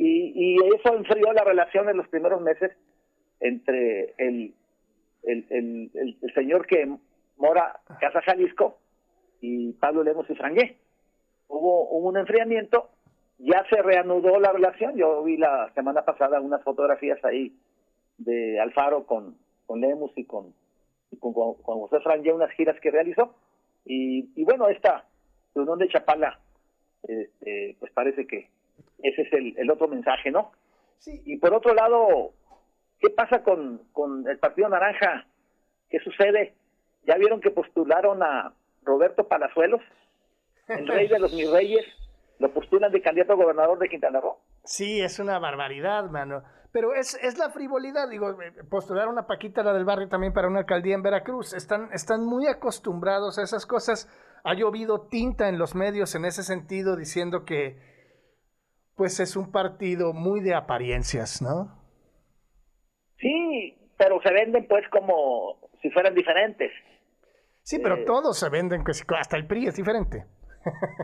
Y, 0.02 0.32
y 0.34 0.56
eso 0.74 0.94
enfrió 0.96 1.30
la 1.34 1.44
relación 1.44 1.90
en 1.90 1.98
los 1.98 2.08
primeros 2.08 2.40
meses 2.40 2.72
entre 3.38 4.14
el, 4.16 4.54
el, 5.24 5.46
el, 5.50 5.90
el- 5.94 6.16
el 6.22 6.34
señor 6.34 6.66
que 6.66 6.90
mora 7.36 7.80
Casa 8.00 8.22
Jalisco 8.22 8.78
y 9.42 9.72
Pablo 9.74 10.02
Lemos 10.02 10.28
y 10.30 10.34
Frangué. 10.36 10.78
Hubo, 11.48 11.88
hubo 11.90 12.08
un 12.08 12.16
enfriamiento, 12.16 12.88
ya 13.38 13.62
se 13.68 13.82
reanudó 13.82 14.40
la 14.40 14.52
relación. 14.52 14.96
Yo 14.96 15.22
vi 15.22 15.36
la 15.36 15.70
semana 15.74 16.02
pasada 16.04 16.40
unas 16.40 16.62
fotografías 16.64 17.22
ahí 17.24 17.54
de 18.16 18.58
Alfaro 18.58 19.04
con, 19.04 19.36
con 19.66 19.82
Lemos 19.82 20.12
y 20.16 20.24
con, 20.24 20.54
y 21.10 21.16
con, 21.18 21.34
con 21.34 21.80
José 21.80 22.00
Frangué, 22.00 22.32
unas 22.32 22.52
giras 22.52 22.80
que 22.80 22.90
realizó. 22.90 23.34
Y, 23.84 24.30
y 24.34 24.44
bueno, 24.44 24.68
esta 24.68 25.04
reunión 25.54 25.78
de 25.78 25.88
Chapala, 25.88 26.38
este, 27.02 27.76
pues 27.80 27.92
parece 27.92 28.26
que 28.26 28.48
ese 29.02 29.22
es 29.22 29.32
el, 29.32 29.54
el 29.58 29.70
otro 29.70 29.88
mensaje, 29.88 30.30
¿no? 30.30 30.52
Sí, 30.98 31.22
Y 31.24 31.38
por 31.38 31.54
otro 31.54 31.74
lado, 31.74 32.32
¿qué 32.98 33.10
pasa 33.10 33.42
con, 33.42 33.82
con 33.92 34.28
el 34.28 34.38
Partido 34.38 34.68
Naranja? 34.68 35.26
¿Qué 35.88 35.98
sucede? 36.00 36.54
¿Ya 37.06 37.16
vieron 37.16 37.40
que 37.40 37.50
postularon 37.50 38.22
a 38.22 38.52
Roberto 38.82 39.26
Palazuelos, 39.26 39.80
el 40.68 40.86
rey 40.86 41.08
de 41.08 41.18
los 41.18 41.32
mis 41.32 41.50
reyes? 41.50 41.84
Lo 42.38 42.52
postulan 42.52 42.92
de 42.92 43.02
candidato 43.02 43.32
a 43.32 43.36
gobernador 43.36 43.78
de 43.78 43.88
Quintana 43.88 44.20
Roo. 44.20 44.36
sí, 44.64 45.00
es 45.00 45.18
una 45.18 45.38
barbaridad, 45.38 46.10
mano. 46.10 46.42
Pero 46.72 46.94
es, 46.94 47.18
es 47.22 47.36
la 47.36 47.50
frivolidad, 47.50 48.08
digo, 48.08 48.30
eh, 48.40 48.52
postularon 48.70 49.18
a 49.18 49.26
Paquita, 49.26 49.62
la 49.64 49.72
del 49.72 49.84
barrio, 49.84 50.08
también 50.08 50.32
para 50.32 50.46
una 50.48 50.60
alcaldía 50.60 50.94
en 50.94 51.02
Veracruz. 51.02 51.52
Están, 51.52 51.88
están 51.92 52.24
muy 52.24 52.46
acostumbrados 52.46 53.38
a 53.38 53.42
esas 53.42 53.66
cosas. 53.66 54.08
Ha 54.44 54.54
llovido 54.54 55.08
tinta 55.08 55.48
en 55.48 55.58
los 55.58 55.74
medios 55.74 56.14
en 56.14 56.24
ese 56.24 56.44
sentido, 56.44 56.96
diciendo 56.96 57.44
que 57.44 57.76
pues 59.00 59.18
es 59.18 59.34
un 59.34 59.50
partido 59.50 60.12
muy 60.12 60.40
de 60.40 60.54
apariencias, 60.54 61.40
¿no? 61.40 61.74
Sí, 63.18 63.78
pero 63.96 64.20
se 64.20 64.30
venden 64.30 64.68
pues 64.68 64.86
como 64.90 65.56
si 65.80 65.88
fueran 65.88 66.14
diferentes. 66.14 66.70
Sí, 67.62 67.78
pero 67.78 67.94
Eh. 67.94 68.04
todos 68.04 68.38
se 68.38 68.50
venden, 68.50 68.84
hasta 69.18 69.38
el 69.38 69.46
PRI 69.46 69.68
es 69.68 69.76
diferente. 69.76 70.26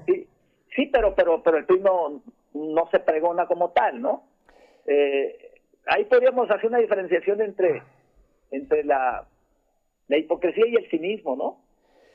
Sí, 0.05 0.29
sí 0.75 0.91
pero, 0.93 1.15
pero, 1.15 1.43
pero 1.43 1.57
el 1.57 1.65
PRI 1.65 1.81
no, 1.81 2.23
no 2.53 2.87
se 2.91 2.99
pregona 3.01 3.47
como 3.47 3.71
tal, 3.71 4.03
¿no? 4.03 4.25
Eh, 4.87 5.55
ahí 5.87 6.05
podríamos 6.05 6.51
hacer 6.51 6.67
una 6.67 6.77
diferenciación 6.81 7.41
entre, 7.41 7.83
entre 8.51 8.85
la, 8.85 9.27
la 10.09 10.19
hipocresía 10.19 10.67
y 10.67 10.75
el 10.75 10.91
cinismo, 10.91 11.35
¿no? 11.35 11.65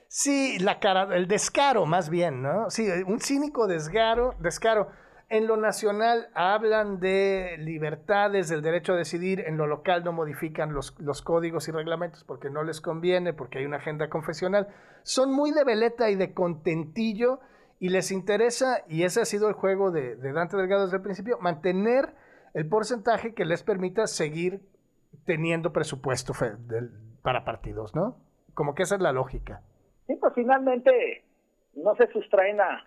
Sí, 0.09 0.59
la 0.59 0.79
cara, 0.79 1.15
el 1.15 1.27
descaro 1.27 1.87
más 1.87 2.11
bien, 2.11 2.43
¿no? 2.43 2.69
Sí, 2.69 2.87
un 3.07 3.19
cínico 3.19 3.65
descaro, 3.65 4.35
descaro. 4.37 4.89
En 5.31 5.47
lo 5.47 5.55
nacional 5.55 6.27
hablan 6.33 6.99
de 6.99 7.55
libertades, 7.57 8.49
del 8.49 8.61
derecho 8.61 8.91
a 8.91 8.97
decidir, 8.97 9.39
en 9.39 9.55
lo 9.55 9.65
local 9.65 10.03
no 10.03 10.11
modifican 10.11 10.73
los, 10.73 10.93
los 10.99 11.21
códigos 11.21 11.69
y 11.69 11.71
reglamentos 11.71 12.25
porque 12.25 12.49
no 12.49 12.63
les 12.63 12.81
conviene, 12.81 13.31
porque 13.31 13.59
hay 13.59 13.65
una 13.65 13.77
agenda 13.77 14.09
confesional. 14.09 14.67
Son 15.03 15.33
muy 15.33 15.51
de 15.53 15.63
veleta 15.63 16.09
y 16.09 16.15
de 16.15 16.33
contentillo 16.33 17.39
y 17.79 17.87
les 17.87 18.11
interesa, 18.11 18.83
y 18.89 19.03
ese 19.03 19.21
ha 19.21 19.25
sido 19.25 19.47
el 19.47 19.53
juego 19.53 19.89
de, 19.89 20.17
Dante 20.17 20.57
Delgado 20.57 20.83
desde 20.83 20.97
el 20.97 21.01
principio, 21.01 21.37
mantener 21.39 22.13
el 22.53 22.67
porcentaje 22.67 23.33
que 23.33 23.45
les 23.45 23.63
permita 23.63 24.07
seguir 24.07 24.59
teniendo 25.25 25.71
presupuesto 25.71 26.33
para 27.21 27.45
partidos, 27.45 27.95
¿no? 27.95 28.17
Como 28.53 28.75
que 28.75 28.83
esa 28.83 28.95
es 28.95 29.01
la 29.01 29.13
lógica. 29.13 29.61
Sí, 30.07 30.17
pues 30.19 30.33
finalmente 30.35 31.23
no 31.73 31.95
se 31.95 32.07
sustraen 32.11 32.59
a, 32.59 32.85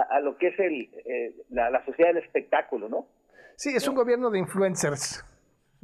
a, 0.00 0.16
a 0.16 0.20
lo 0.20 0.36
que 0.36 0.48
es 0.48 0.58
el, 0.58 0.90
eh, 1.06 1.34
la, 1.50 1.70
la 1.70 1.84
sociedad 1.84 2.12
del 2.14 2.22
espectáculo, 2.24 2.88
¿no? 2.88 3.06
Sí, 3.56 3.70
es 3.74 3.86
un 3.88 3.94
gobierno 3.94 4.30
de 4.30 4.38
influencers, 4.38 5.24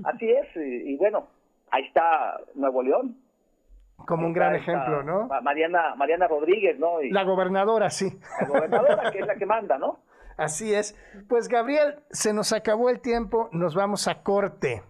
Así 0.05 0.31
es, 0.31 0.47
y, 0.57 0.93
y 0.93 0.97
bueno, 0.99 1.29
ahí 1.71 1.85
está 1.87 2.39
Nuevo 2.55 2.83
León. 2.83 3.17
como 3.97 4.27
un 4.27 4.33
gran 4.35 4.55
ejemplo, 4.55 5.03
¿no? 5.03 5.27
Ma- 5.27 5.41
Mariana, 5.41 5.95
Mariana 5.97 6.29
Rodríguez, 6.29 6.79
¿no? 6.79 7.01
Y 7.03 7.11
La 7.11 7.25
gobernadora, 7.25 7.89
sí. 7.91 8.07
la 8.41 8.47
gobernadora, 8.47 9.11
que 9.11 9.21
es 9.21 9.27
la 9.27 9.37
que 9.37 9.47
manda, 9.47 9.79
¿no? 9.79 10.01
Así 10.37 10.75
es. 10.75 10.95
Pues 11.31 11.49
Gabriel, 11.49 12.01
se 12.11 12.35
nos 12.35 12.53
acabó 12.53 12.91
el 12.91 13.01
tiempo, 13.01 13.49
nos 13.53 13.75
vamos 13.75 14.07
a 14.07 14.23
corte. 14.23 14.83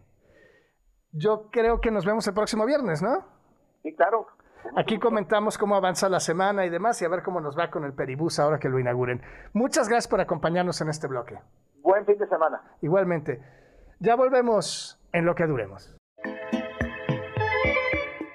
Yo 1.12 1.50
creo 1.50 1.80
que 1.80 1.90
nos 1.92 2.04
vemos 2.04 2.26
el 2.26 2.34
próximo 2.34 2.66
viernes, 2.66 3.00
¿no? 3.00 3.24
Sí, 3.82 3.94
claro. 3.94 4.26
Aquí 4.74 4.98
comentamos 4.98 5.58
cómo 5.58 5.76
avanza 5.76 6.08
la 6.08 6.20
semana 6.20 6.66
y 6.66 6.70
demás 6.70 7.00
y 7.00 7.04
a 7.04 7.08
ver 7.08 7.22
cómo 7.22 7.40
nos 7.40 7.58
va 7.58 7.70
con 7.70 7.84
el 7.84 7.92
Peribús 7.92 8.38
ahora 8.38 8.58
que 8.58 8.68
lo 8.68 8.78
inauguren. 8.78 9.22
Muchas 9.52 9.88
gracias 9.88 10.08
por 10.08 10.20
acompañarnos 10.20 10.80
en 10.80 10.88
este 10.88 11.06
bloque. 11.06 11.38
Buen 11.82 12.04
fin 12.04 12.18
de 12.18 12.26
semana. 12.26 12.60
Igualmente. 12.82 13.42
Ya 14.00 14.16
volvemos 14.16 15.00
en 15.12 15.24
lo 15.24 15.34
que 15.34 15.46
duremos. 15.46 15.96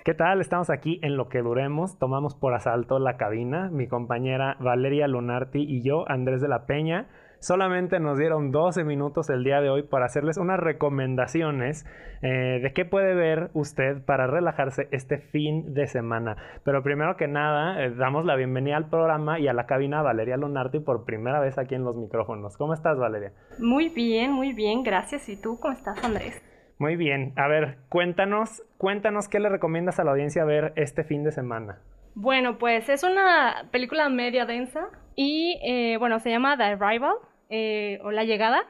¿Qué 0.04 0.16
tal? 0.16 0.42
Estamos 0.42 0.72
aquí 0.72 1.00
en 1.04 1.16
lo 1.16 1.30
que 1.30 1.44
duremos. 1.44 2.00
Tomamos 2.00 2.34
por 2.34 2.56
asalto 2.56 2.98
la 2.98 3.18
cabina. 3.18 3.70
Mi 3.72 3.88
compañera 3.88 4.58
Valeria 4.60 5.08
Lunarti 5.08 5.62
y 5.62 5.84
yo, 5.84 6.10
Andrés 6.10 6.42
de 6.42 6.48
la 6.48 6.66
Peña. 6.66 7.08
Solamente 7.42 8.00
nos 8.00 8.20
dieron 8.20 8.52
12 8.52 8.84
minutos 8.84 9.32
el 9.32 9.44
día 9.44 9.62
de 9.62 9.72
hoy 9.72 9.82
para 9.82 10.06
hacerles 10.06 10.38
unas 10.38 10.60
recomendaciones 10.60 11.88
eh, 12.22 12.60
de 12.62 12.72
qué 12.72 12.86
puede 12.86 13.16
ver 13.16 13.50
usted 13.56 14.06
para 14.06 14.28
relajarse 14.28 14.88
este 14.92 15.18
fin 15.18 15.74
de 15.74 15.88
semana. 15.88 16.38
Pero 16.64 16.84
primero 16.84 17.18
que 17.18 17.28
nada, 17.28 17.84
eh, 17.84 17.96
damos 17.98 18.26
la 18.26 18.36
bienvenida 18.36 18.78
al 18.78 18.90
programa 18.90 19.40
y 19.40 19.48
a 19.48 19.54
la 19.54 19.66
cabina 19.66 20.04
Valeria 20.04 20.38
Lunarti 20.38 20.82
por 20.82 21.04
primera 21.04 21.40
vez 21.40 21.58
aquí 21.58 21.74
en 21.74 21.84
los 21.84 21.96
micrófonos. 21.96 22.58
¿Cómo 22.58 22.76
estás, 22.76 23.00
Valeria? 23.00 23.32
Muy 23.58 23.90
bien, 23.90 24.32
muy 24.34 24.54
bien, 24.54 24.84
gracias. 24.84 25.28
¿Y 25.28 25.36
tú 25.36 25.58
cómo 25.60 25.74
estás, 25.74 26.04
Andrés? 26.04 26.40
Muy 26.78 26.96
bien. 26.96 27.34
A 27.38 27.48
ver, 27.48 27.80
cuéntanos, 27.90 28.62
cuéntanos 28.78 29.28
qué 29.28 29.40
le 29.40 29.50
recomiendas 29.50 30.00
a 30.00 30.04
la 30.04 30.12
audiencia 30.12 30.46
ver 30.46 30.74
este 30.76 31.04
fin 31.04 31.24
de 31.24 31.32
semana. 31.32 31.80
Bueno, 32.14 32.60
pues 32.60 32.88
es 32.88 33.04
una 33.04 33.68
película 33.72 34.10
media 34.10 34.46
densa 34.46 34.90
y, 35.16 35.60
eh, 35.64 35.98
bueno, 35.98 36.20
se 36.20 36.30
llama 36.30 36.56
The 36.56 36.66
Arrival 36.66 37.16
eh, 37.52 38.00
o 38.04 38.12
La 38.12 38.24
Llegada. 38.24 38.64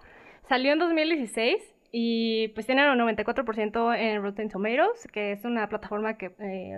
Salió 0.49 0.73
en 0.73 0.79
2016 0.79 1.55
y 1.93 2.49
pues 2.49 2.65
tiene 2.65 2.89
un 2.91 2.99
94% 2.99 3.97
en 3.97 4.21
Rotten 4.21 4.49
Tomatoes, 4.49 5.07
que 5.11 5.31
es 5.33 5.45
una 5.45 5.69
plataforma 5.69 6.17
que 6.17 6.31
eh, 6.39 6.77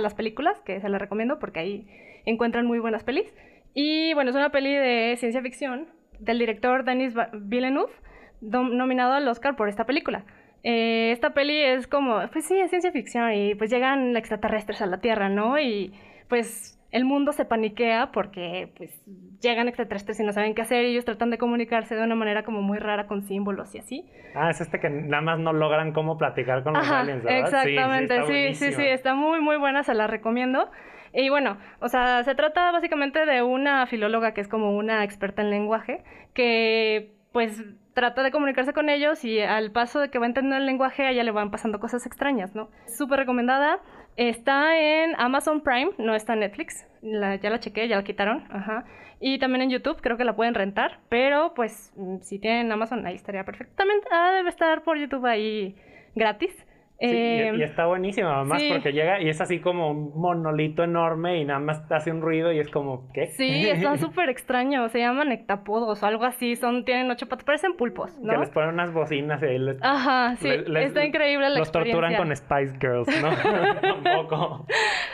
las 0.00 0.14
películas, 0.14 0.60
que 0.60 0.80
se 0.80 0.88
la 0.88 0.98
recomiendo 0.98 1.38
porque 1.38 1.60
ahí 1.60 1.86
encuentran 2.26 2.66
muy 2.66 2.78
buenas 2.78 3.04
pelis. 3.04 3.32
Y 3.74 4.14
bueno, 4.14 4.30
es 4.30 4.36
una 4.36 4.50
peli 4.50 4.72
de 4.72 5.16
ciencia 5.16 5.42
ficción 5.42 5.88
del 6.18 6.38
director 6.38 6.84
Denis 6.84 7.14
Villeneuve, 7.32 7.92
nominado 8.40 9.14
al 9.14 9.28
Oscar 9.28 9.56
por 9.56 9.68
esta 9.68 9.84
película. 9.84 10.24
Eh, 10.62 11.12
esta 11.12 11.34
peli 11.34 11.60
es 11.60 11.86
como, 11.86 12.20
pues 12.32 12.46
sí, 12.46 12.58
es 12.58 12.70
ciencia 12.70 12.90
ficción 12.90 13.32
y 13.34 13.54
pues 13.54 13.70
llegan 13.70 14.16
extraterrestres 14.16 14.80
a 14.80 14.86
la 14.86 15.00
Tierra, 15.00 15.28
¿no? 15.28 15.58
Y 15.58 15.92
pues 16.28 16.73
el 16.94 17.04
mundo 17.04 17.32
se 17.32 17.44
paniquea 17.44 18.12
porque 18.12 18.72
pues 18.76 19.04
llegan 19.40 19.66
extraterrestres 19.66 20.20
y 20.20 20.22
no 20.22 20.32
saben 20.32 20.54
qué 20.54 20.62
hacer 20.62 20.84
y 20.84 20.92
ellos 20.92 21.04
tratan 21.04 21.28
de 21.30 21.38
comunicarse 21.38 21.96
de 21.96 22.04
una 22.04 22.14
manera 22.14 22.44
como 22.44 22.62
muy 22.62 22.78
rara 22.78 23.08
con 23.08 23.22
símbolos 23.22 23.74
y 23.74 23.78
así. 23.78 24.06
Ah, 24.36 24.50
es 24.50 24.60
este 24.60 24.78
que 24.78 24.88
nada 24.88 25.20
más 25.20 25.40
no 25.40 25.52
logran 25.52 25.92
cómo 25.92 26.16
platicar 26.16 26.62
con 26.62 26.74
los 26.74 26.84
Ajá, 26.84 27.00
aliens, 27.00 27.24
¿verdad? 27.24 27.40
Exactamente, 27.40 28.22
sí, 28.26 28.54
sí, 28.54 28.72
sí, 28.72 28.82
está 28.86 29.16
muy, 29.16 29.40
muy 29.40 29.56
buena, 29.56 29.82
se 29.82 29.92
la 29.92 30.06
recomiendo. 30.06 30.70
Y 31.12 31.30
bueno, 31.30 31.58
o 31.80 31.88
sea, 31.88 32.22
se 32.22 32.36
trata 32.36 32.70
básicamente 32.70 33.26
de 33.26 33.42
una 33.42 33.84
filóloga 33.86 34.32
que 34.32 34.40
es 34.40 34.46
como 34.46 34.76
una 34.76 35.02
experta 35.02 35.42
en 35.42 35.50
lenguaje, 35.50 36.04
que 36.32 37.12
pues 37.32 37.60
trata 37.92 38.22
de 38.22 38.30
comunicarse 38.30 38.72
con 38.72 38.88
ellos 38.88 39.24
y 39.24 39.40
al 39.40 39.72
paso 39.72 39.98
de 39.98 40.10
que 40.10 40.20
va 40.20 40.26
entendiendo 40.26 40.58
el 40.58 40.66
lenguaje, 40.66 41.06
a 41.06 41.10
ella 41.10 41.24
le 41.24 41.32
van 41.32 41.50
pasando 41.50 41.80
cosas 41.80 42.06
extrañas, 42.06 42.54
¿no? 42.54 42.68
Súper 42.86 43.18
recomendada. 43.18 43.80
Está 44.16 44.78
en 44.78 45.14
Amazon 45.18 45.60
Prime, 45.60 45.90
no 45.98 46.14
está 46.14 46.34
en 46.34 46.40
Netflix. 46.40 46.86
La- 47.02 47.36
ya 47.36 47.50
la 47.50 47.60
chequé, 47.60 47.88
ya 47.88 47.96
la 47.96 48.04
quitaron. 48.04 48.44
Ajá. 48.50 48.84
Y 49.20 49.38
también 49.38 49.62
en 49.62 49.70
YouTube, 49.70 50.00
creo 50.00 50.16
que 50.16 50.24
la 50.24 50.36
pueden 50.36 50.54
rentar. 50.54 50.98
Pero 51.08 51.52
pues 51.54 51.92
mm, 51.96 52.18
si 52.20 52.38
tienen 52.38 52.70
Amazon, 52.70 53.06
ahí 53.06 53.14
estaría 53.16 53.44
perfectamente. 53.44 54.06
Ah, 54.12 54.32
debe 54.36 54.50
estar 54.50 54.82
por 54.82 54.98
YouTube 54.98 55.26
ahí 55.26 55.74
gratis. 56.14 56.63
Sí, 57.00 57.06
y- 57.06 57.10
Eh, 57.10 57.52
y, 57.58 57.62
está 57.62 57.86
buenísima, 57.86 58.36
además, 58.36 58.62
sí. 58.62 58.68
porque 58.72 58.92
llega 58.92 59.20
y 59.20 59.28
es 59.28 59.40
así 59.40 59.58
como 59.60 59.90
un 59.90 60.12
monolito 60.18 60.84
enorme 60.84 61.38
y 61.40 61.44
nada 61.44 61.58
más 61.58 61.82
hace 61.90 62.10
un 62.12 62.22
ruido 62.22 62.52
y 62.52 62.60
es 62.60 62.68
como, 62.70 63.10
¿qué? 63.12 63.26
Sí, 63.26 63.68
están 63.68 63.98
súper 63.98 64.28
extraños. 64.30 64.92
Se 64.92 65.00
llaman 65.00 65.32
hectapodos 65.32 66.02
o 66.02 66.06
algo 66.06 66.24
así. 66.24 66.54
Son, 66.56 66.84
tienen 66.84 67.10
ocho 67.10 67.28
patas. 67.28 67.44
Parecen 67.44 67.74
pulpos, 67.76 68.12
Que 68.12 68.22
¿no? 68.26 68.38
les 68.40 68.50
ponen 68.50 68.70
unas 68.70 68.92
bocinas 68.92 69.42
y 69.42 69.46
ahí 69.46 69.58
les, 69.58 69.76
Ajá, 69.82 70.36
sí. 70.36 70.48
les- 70.48 70.68
les- 70.68 70.86
está 70.86 71.04
increíble 71.04 71.50
la 71.50 71.58
los 71.58 71.72
torturan 71.72 72.12
experiencia. 72.12 72.46
con 72.48 72.64
Spice 72.66 72.78
Girls, 72.80 73.22
¿no? 73.22 73.30
Tampoco. 73.80 74.66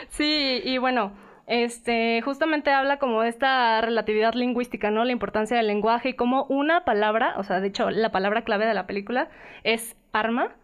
Sí, 0.09 0.61
y 0.63 0.77
bueno, 0.77 1.13
este, 1.47 2.21
justamente 2.21 2.71
habla 2.71 2.97
como 2.97 3.23
de 3.23 3.29
esta 3.29 3.81
relatividad 3.81 4.33
lingüística, 4.35 4.91
¿no? 4.91 5.03
La 5.03 5.11
importancia 5.11 5.57
del 5.57 5.67
lenguaje 5.67 6.09
y 6.09 6.13
cómo 6.13 6.45
una 6.45 6.85
palabra, 6.85 7.33
o 7.37 7.43
sea, 7.43 7.59
de 7.59 7.67
hecho, 7.67 7.89
la 7.89 8.11
palabra 8.11 8.43
clave 8.43 8.65
de 8.67 8.73
la 8.75 8.85
película 8.87 9.29
es 9.63 9.97
arma. 10.13 10.55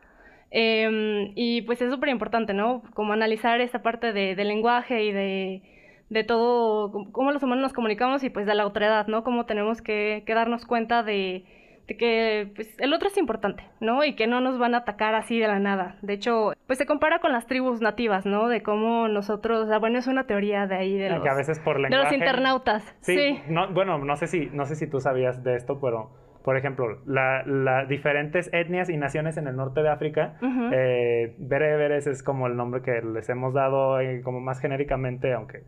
Em, 0.51 1.32
y 1.36 1.62
pues 1.63 1.82
es 1.82 1.92
súper 1.92 2.10
importante, 2.10 2.54
¿no? 2.54 2.82
Como 2.94 3.13
analizar 3.13 3.60
esta 3.62 3.82
parte 3.82 4.13
de, 4.13 4.36
del 4.36 4.48
lenguaje 4.48 5.04
y 5.04 5.12
de, 5.12 5.62
de 6.10 6.24
todo, 6.24 6.92
cómo 7.12 7.32
los 7.32 7.44
humanos 7.44 7.62
nos 7.63 7.74
comunicamos 7.74 8.24
y 8.24 8.30
pues 8.30 8.46
de 8.46 8.56
la 8.56 8.66
otredad, 8.66 9.08
¿no? 9.08 9.24
Cómo 9.24 9.46
tenemos 9.46 9.82
que, 9.82 10.24
que 10.25 10.34
darnos 10.34 10.66
cuenta 10.66 11.04
de, 11.04 11.44
de 11.88 11.98
que 11.98 12.50
pues, 12.56 12.74
el 12.80 12.94
otro 12.94 13.10
es 13.10 13.18
importante, 13.18 13.63
¿no? 13.82 14.06
Y 14.06 14.16
que 14.16 14.25
no 14.27 14.39
nos 14.39 14.58
van 14.58 14.74
a 14.74 14.80
atacar 14.80 15.16
así 15.16 15.38
de 15.38 15.48
la 15.48 15.60
nada. 15.60 15.98
De 16.01 16.13
hecho, 16.13 16.54
pues 16.66 16.80
se 16.80 16.86
compara 16.86 17.20
con 17.20 17.34
las 17.34 17.46
tribus 17.46 17.82
nativas, 17.82 18.25
¿no? 18.25 18.48
De 18.48 18.63
cómo 18.63 19.10
nosotros, 19.10 19.66
o 19.66 19.68
sea, 19.68 19.80
bueno, 19.80 20.00
es 20.00 20.08
una 20.08 20.27
teoría 20.27 20.66
de 20.66 20.75
ahí 20.75 20.98
de 20.98 21.10
los, 21.10 21.24
que 21.24 21.30
a 21.30 21.34
veces 21.36 21.60
por 21.60 21.82
de 21.82 21.89
los 21.96 22.12
internautas. 22.13 22.84
Sí, 23.01 23.16
Sí, 23.18 23.39
no- 23.50 23.68
bueno, 23.74 23.98
no 23.98 24.16
sé, 24.16 24.27
si, 24.27 24.46
no 24.54 24.66
sé 24.66 24.75
si 24.75 24.88
tú 24.89 25.01
sabías 25.01 25.44
de 25.44 25.56
esto, 25.58 25.80
pero, 25.82 26.10
por 26.48 26.56
ejemplo, 26.56 27.01
las 27.06 27.46
la 27.46 27.84
diferentes 27.88 28.50
etnias 28.54 28.89
y 28.89 28.96
naciones 28.96 29.36
en 29.36 29.50
el 29.50 29.58
norte 29.58 29.82
de 29.84 29.89
África, 29.89 30.38
Ujú. 30.42 30.70
eh, 30.72 31.36
bereberes 31.39 32.08
es 32.08 32.24
como 32.24 32.48
el 32.48 32.56
nombre 32.56 32.82
que 32.82 33.01
les 33.01 33.27
hemos 33.27 33.54
dado 33.54 34.00
eh, 34.00 34.22
como 34.24 34.39
más 34.39 34.62
genéricamente, 34.62 35.34
aunque, 35.34 35.63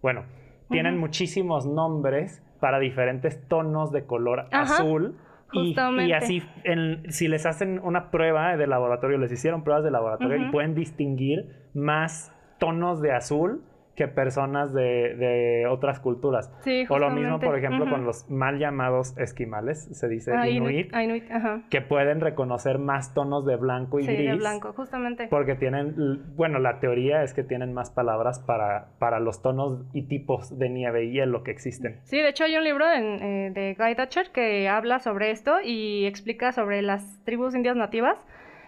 bueno, 0.00 0.22
tienen 0.68 0.98
muchísimos 0.98 1.66
nombres 1.66 2.44
para 2.60 2.78
diferentes 2.78 3.44
tonos 3.48 3.90
de 3.90 4.06
color 4.06 4.46
Ajá, 4.52 4.74
azul. 4.74 5.16
Y, 5.52 5.74
así, 6.12 6.44
en- 6.62 7.10
si 7.10 7.26
les 7.26 7.44
hacen 7.44 7.80
una 7.82 8.12
prueba 8.12 8.56
de 8.56 8.68
laboratorio, 8.68 9.18
les 9.18 9.32
hicieron 9.32 9.64
pruebas 9.64 9.82
de 9.82 9.90
laboratorio 9.90 10.36
y 10.46 10.48
pueden 10.52 10.76
distinguir 10.76 11.66
más 11.74 12.32
tonos 12.60 13.02
de 13.02 13.10
azul 13.10 13.64
que 13.96 14.08
personas 14.08 14.72
de, 14.72 15.14
de 15.16 15.66
otras 15.68 16.00
culturas. 16.00 16.50
Sí, 16.62 16.84
O 16.88 16.98
lo 16.98 17.10
mismo, 17.10 17.38
por 17.38 17.58
ejemplo, 17.58 17.88
con 17.90 18.04
los 18.04 18.30
mal 18.30 18.58
llamados 18.58 19.16
esquimales, 19.18 19.84
se 19.92 20.08
dice 20.08 20.32
Ah, 20.34 20.48
inuit, 20.48 20.88
Ah, 20.94 21.02
Inuit, 21.04 21.30
ajá. 21.30 21.62
que 21.70 21.80
pueden 21.82 22.20
reconocer 22.20 22.78
más 22.78 23.12
tonos 23.14 23.44
de 23.44 23.56
blanco 23.56 23.98
y 24.00 24.04
Sí, 24.04 24.12
gris. 24.14 24.30
de 24.30 24.36
blanco, 24.36 24.72
justamente. 24.72 25.26
Porque 25.28 25.54
tienen, 25.54 25.94
bueno, 26.36 26.58
la 26.58 26.80
teoría 26.80 27.22
es 27.22 27.34
que 27.34 27.42
tienen 27.42 27.74
más 27.74 27.90
palabras 27.90 28.38
para, 28.40 28.88
para 28.98 29.20
los 29.20 29.42
tonos 29.42 29.84
y 29.92 30.02
tipos 30.02 30.58
de 30.58 30.68
nieve 30.70 31.04
y 31.04 31.12
hielo 31.12 31.42
que 31.42 31.50
existen. 31.50 32.00
Sí, 32.04 32.16
de 32.18 32.28
hecho 32.30 32.44
hay 32.44 32.56
un 32.56 32.64
libro 32.64 32.90
en, 32.90 33.04
eh, 33.22 33.50
de 33.52 33.74
Guy 33.78 33.94
Dutcher 33.94 34.30
que 34.32 34.68
habla 34.68 34.98
sobre 35.00 35.30
esto 35.30 35.56
y 35.62 36.06
explica 36.06 36.52
sobre 36.52 36.80
las 36.82 37.22
tribus 37.24 37.54
indias 37.54 37.76
nativas, 37.76 38.16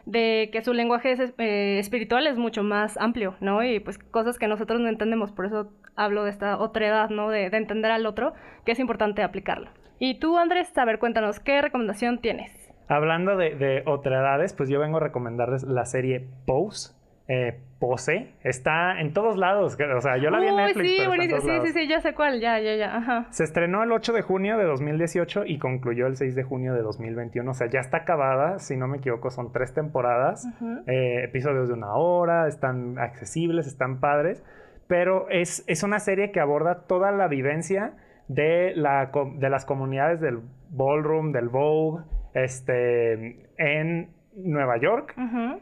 de 0.06 0.50
que 0.52 0.62
su 0.62 0.73
lenguaje 0.73 1.12
es, 1.12 1.21
eh, 1.38 1.78
espiritual 1.78 2.26
es 2.26 2.37
mucho 2.37 2.62
más 2.62 2.97
amplio, 2.99 3.37
¿no? 3.40 3.62
Y 3.62 3.80
pues 3.80 3.99
cosas 3.99 4.38
que 4.38 4.49
nosotros 4.49 4.80
no 4.80 4.88
entendemos, 4.88 5.32
por 5.32 5.47
eso 5.47 5.71
hablo 5.97 6.25
de 6.25 6.30
esta 6.30 6.59
otra 6.59 6.87
edad, 6.87 7.11
¿no? 7.11 7.30
De, 7.30 7.50
de 7.50 7.56
entender 7.56 7.90
al 7.90 8.06
otro, 8.06 8.35
que 8.64 8.73
es 8.73 8.78
importante 8.78 9.23
aplicarlo. 9.23 9.68
Y 9.99 10.18
tú, 10.18 10.38
Andrés, 10.38 10.76
a 10.76 10.85
ver, 10.85 10.99
cuéntanos, 10.99 11.38
¿qué 11.38 11.62
recomendación 11.62 12.18
tienes? 12.18 12.50
Hablando 12.88 13.37
de, 13.37 13.54
de 13.54 13.82
otredades, 13.87 14.52
pues 14.52 14.68
yo 14.68 14.80
vengo 14.80 14.97
a 14.97 15.00
recomendarles 15.00 15.62
la 15.62 15.85
serie 15.85 16.26
Pose. 16.47 16.94
eh, 17.28 17.61
Pose. 17.82 18.28
Está 18.44 19.00
en 19.00 19.12
todos 19.12 19.36
lados. 19.36 19.76
O 19.96 20.00
sea, 20.00 20.16
yo 20.16 20.30
la 20.30 20.38
vi 20.38 20.46
en 20.46 20.54
Netflix. 20.54 20.88
sí, 20.88 20.98
pero 21.18 21.40
Sí, 21.40 21.50
sí, 21.64 21.72
sí, 21.72 21.88
ya 21.88 22.00
sé 22.00 22.14
cuál, 22.14 22.38
ya, 22.38 22.60
ya, 22.60 22.76
ya, 22.76 22.96
ajá. 22.96 23.26
Se 23.30 23.42
estrenó 23.42 23.82
el 23.82 23.90
8 23.90 24.12
de 24.12 24.22
junio 24.22 24.56
de 24.56 24.62
2018 24.66 25.46
y 25.46 25.58
concluyó 25.58 26.06
el 26.06 26.14
6 26.14 26.36
de 26.36 26.44
junio 26.44 26.74
de 26.74 26.82
2021. 26.82 27.50
O 27.50 27.54
sea, 27.54 27.68
ya 27.68 27.80
está 27.80 27.96
acabada, 27.96 28.60
si 28.60 28.76
no 28.76 28.86
me 28.86 28.98
equivoco, 28.98 29.32
son 29.32 29.50
tres 29.50 29.74
temporadas, 29.74 30.46
eh, 30.86 31.24
episodios 31.24 31.66
de 31.66 31.74
una 31.74 31.94
hora, 31.94 32.46
están 32.46 33.00
accesibles, 33.00 33.66
están 33.66 33.98
padres, 33.98 34.44
pero 34.86 35.28
es, 35.28 35.64
es 35.66 35.82
una 35.82 35.98
serie 35.98 36.30
que 36.30 36.38
aborda 36.38 36.86
toda 36.86 37.10
la 37.10 37.26
vivencia 37.26 37.94
de, 38.28 38.74
la, 38.76 39.10
de 39.34 39.50
las 39.50 39.64
comunidades 39.64 40.20
del 40.20 40.38
ballroom, 40.70 41.32
del 41.32 41.48
Vogue, 41.48 42.04
este, 42.34 43.48
en 43.58 44.22
Nueva 44.36 44.78
York 44.78 45.14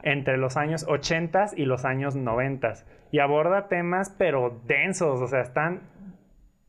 entre 0.03 0.37
los 0.37 0.57
años 0.57 0.85
80 0.89 1.47
y 1.57 1.65
los 1.65 1.85
años 1.85 2.17
90 2.17 2.73
y 3.13 3.19
aborda 3.19 3.69
temas 3.69 4.15
pero 4.19 4.61
densos, 4.67 5.21
o 5.21 5.27
sea, 5.27 5.41
están 5.41 5.81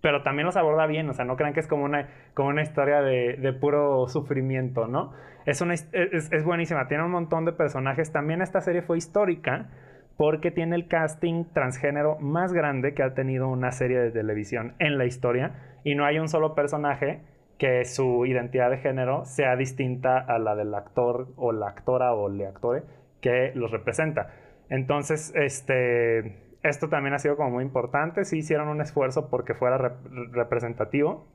pero 0.01 0.23
también 0.23 0.47
los 0.47 0.57
aborda 0.57 0.87
bien, 0.87 1.07
o 1.09 1.13
sea, 1.13 1.25
no 1.25 1.35
crean 1.35 1.53
que 1.53 1.59
es 1.59 1.67
como 1.67 1.83
una, 1.83 2.09
como 2.33 2.49
una 2.49 2.63
historia 2.63 3.01
de, 3.01 3.35
de 3.37 3.53
puro 3.53 4.07
sufrimiento, 4.07 4.87
¿no? 4.87 5.13
Es, 5.45 5.61
una, 5.61 5.75
his- 5.75 5.87
es, 5.93 6.31
es 6.31 6.43
buenísima, 6.43 6.87
tiene 6.87 7.03
un 7.03 7.11
montón 7.11 7.45
de 7.45 7.51
personajes. 7.53 8.11
También 8.11 8.41
esta 8.41 8.61
serie 8.61 8.81
fue 8.81 8.97
histórica 8.97 9.69
porque 10.17 10.49
tiene 10.49 10.75
el 10.75 10.87
casting 10.87 11.45
transgénero 11.53 12.17
más 12.19 12.51
grande 12.51 12.95
que 12.95 13.03
ha 13.03 13.13
tenido 13.13 13.47
una 13.47 13.71
serie 13.71 13.99
de 13.99 14.09
televisión 14.09 14.73
en 14.79 14.97
la 14.97 15.05
historia 15.05 15.51
y 15.83 15.93
no 15.93 16.03
hay 16.05 16.17
un 16.17 16.29
solo 16.29 16.55
personaje 16.55 17.21
que 17.62 17.86
su 17.86 18.26
identidad 18.26 18.71
de 18.71 18.80
género 18.80 19.24
sea 19.26 19.56
distinta 19.56 20.17
a 20.17 20.39
la 20.39 20.56
del 20.56 20.74
actor 20.74 21.28
o 21.36 21.52
la 21.52 21.67
actora 21.67 22.12
o 22.15 22.28
el 22.28 22.43
actore 22.43 22.82
que 23.21 23.52
los 23.54 23.69
representa. 23.69 24.32
Entonces, 24.69 25.32
este, 25.36 26.38
esto 26.63 26.89
también 26.89 27.13
ha 27.13 27.19
sido 27.19 27.36
como 27.36 27.52
muy 27.52 27.63
importante. 27.63 28.26
Sí 28.26 28.39
hicieron 28.39 28.67
un 28.67 28.82
esfuerzo 28.82 29.30
porque 29.30 29.54
fuera 29.54 29.78
rep- 29.78 30.32
representativo. 30.32 31.28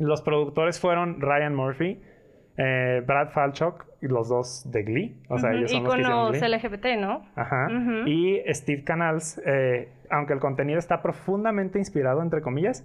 Los 0.00 0.20
productores 0.22 0.80
fueron 0.80 1.20
Ryan 1.20 1.54
Murphy, 1.54 2.02
eh, 2.56 3.00
Brad 3.06 3.28
Falchuk 3.30 3.86
y 4.00 4.08
los 4.08 4.28
dos 4.28 4.68
de 4.72 4.82
Glee. 4.82 5.22
O 5.28 5.38
sea, 5.38 5.50
Ujú, 5.50 5.58
ellos 5.58 5.70
son 5.70 5.84
los 5.84 5.94
que 5.94 6.00
hicieron 6.00 6.20
Íconos 6.34 6.40
Glee. 6.40 6.58
LGBT, 6.58 7.00
¿no? 7.00 7.24
Ajá. 7.36 7.68
Y 8.06 8.40
Steve 8.52 8.82
Canals, 8.82 9.40
eh, 9.46 9.92
aunque 10.10 10.32
el 10.32 10.40
contenido 10.40 10.80
está 10.80 11.02
profundamente 11.02 11.78
inspirado, 11.78 12.20
entre 12.20 12.40
comillas, 12.42 12.84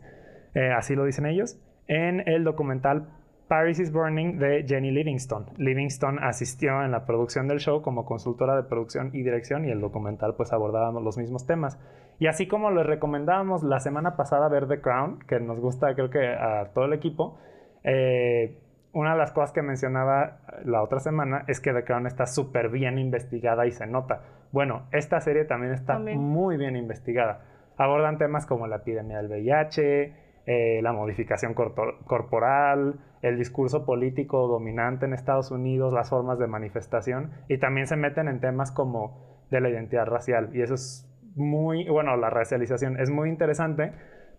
eh, 0.53 0.69
así 0.77 0.93
lo 0.95 1.05
dicen 1.05 1.25
ellos, 1.25 1.59
en 1.87 2.27
el 2.27 2.43
documental 2.43 3.07
Paris 3.47 3.79
is 3.79 3.93
Burning 3.93 4.39
de 4.39 4.65
Jenny 4.67 4.91
Livingston. 4.91 5.45
Livingston 5.57 6.19
asistió 6.21 6.83
en 6.83 6.91
la 6.91 7.05
producción 7.05 7.47
del 7.47 7.59
show 7.59 7.81
como 7.81 8.05
consultora 8.05 8.55
de 8.57 8.63
producción 8.63 9.11
y 9.13 9.23
dirección 9.23 9.65
y 9.65 9.71
el 9.71 9.79
documental 9.79 10.35
pues 10.35 10.51
abordábamos 10.51 11.01
los 11.03 11.17
mismos 11.17 11.45
temas. 11.45 11.79
Y 12.19 12.27
así 12.27 12.47
como 12.47 12.71
les 12.71 12.85
recomendábamos 12.85 13.63
la 13.63 13.79
semana 13.79 14.17
pasada 14.17 14.49
ver 14.49 14.67
The 14.67 14.81
Crown, 14.81 15.19
que 15.27 15.39
nos 15.39 15.59
gusta 15.59 15.93
creo 15.95 16.09
que 16.09 16.27
a 16.27 16.71
todo 16.73 16.85
el 16.85 16.93
equipo, 16.93 17.37
eh, 17.83 18.57
una 18.91 19.13
de 19.13 19.17
las 19.17 19.31
cosas 19.31 19.53
que 19.53 19.61
mencionaba 19.61 20.39
la 20.65 20.81
otra 20.81 20.99
semana 20.99 21.45
es 21.47 21.61
que 21.61 21.71
The 21.71 21.85
Crown 21.85 22.07
está 22.07 22.25
súper 22.25 22.69
bien 22.69 22.97
investigada 22.97 23.65
y 23.65 23.71
se 23.71 23.87
nota. 23.87 24.23
Bueno, 24.51 24.87
esta 24.91 25.21
serie 25.21 25.45
también 25.45 25.73
está 25.73 25.93
También. 25.93 26.19
muy 26.19 26.57
bien 26.57 26.75
investigada. 26.75 27.41
Abordan 27.77 28.17
temas 28.17 28.45
como 28.45 28.67
la 28.67 28.77
epidemia 28.77 29.17
del 29.17 29.27
VIH, 29.27 30.26
eh, 30.47 30.79
la 30.81 30.93
modificación 30.93 31.53
corporal, 31.53 32.95
el 33.21 33.37
discurso 33.37 33.85
político 33.85 34.47
dominante 34.47 35.05
en 35.05 35.13
Estados 35.13 35.51
Unidos, 35.51 35.93
las 35.93 36.09
formas 36.09 36.39
de 36.39 36.47
manifestación 36.47 37.31
y 37.47 37.59
también 37.59 37.85
se 37.85 37.97
meten 37.97 38.27
en 38.27 38.39
temas 38.39 38.71
como 38.71 39.45
de 39.51 39.61
la 39.61 39.69
identidad 39.69 40.05
racial. 40.05 40.49
Y 40.53 40.61
eso 40.61 40.73
es 40.73 41.03
muy, 41.35 41.87
bueno, 41.89 42.15
la 42.17 42.29
racialización 42.29 42.99
es 42.99 43.11
muy 43.11 43.29
interesante 43.29 43.91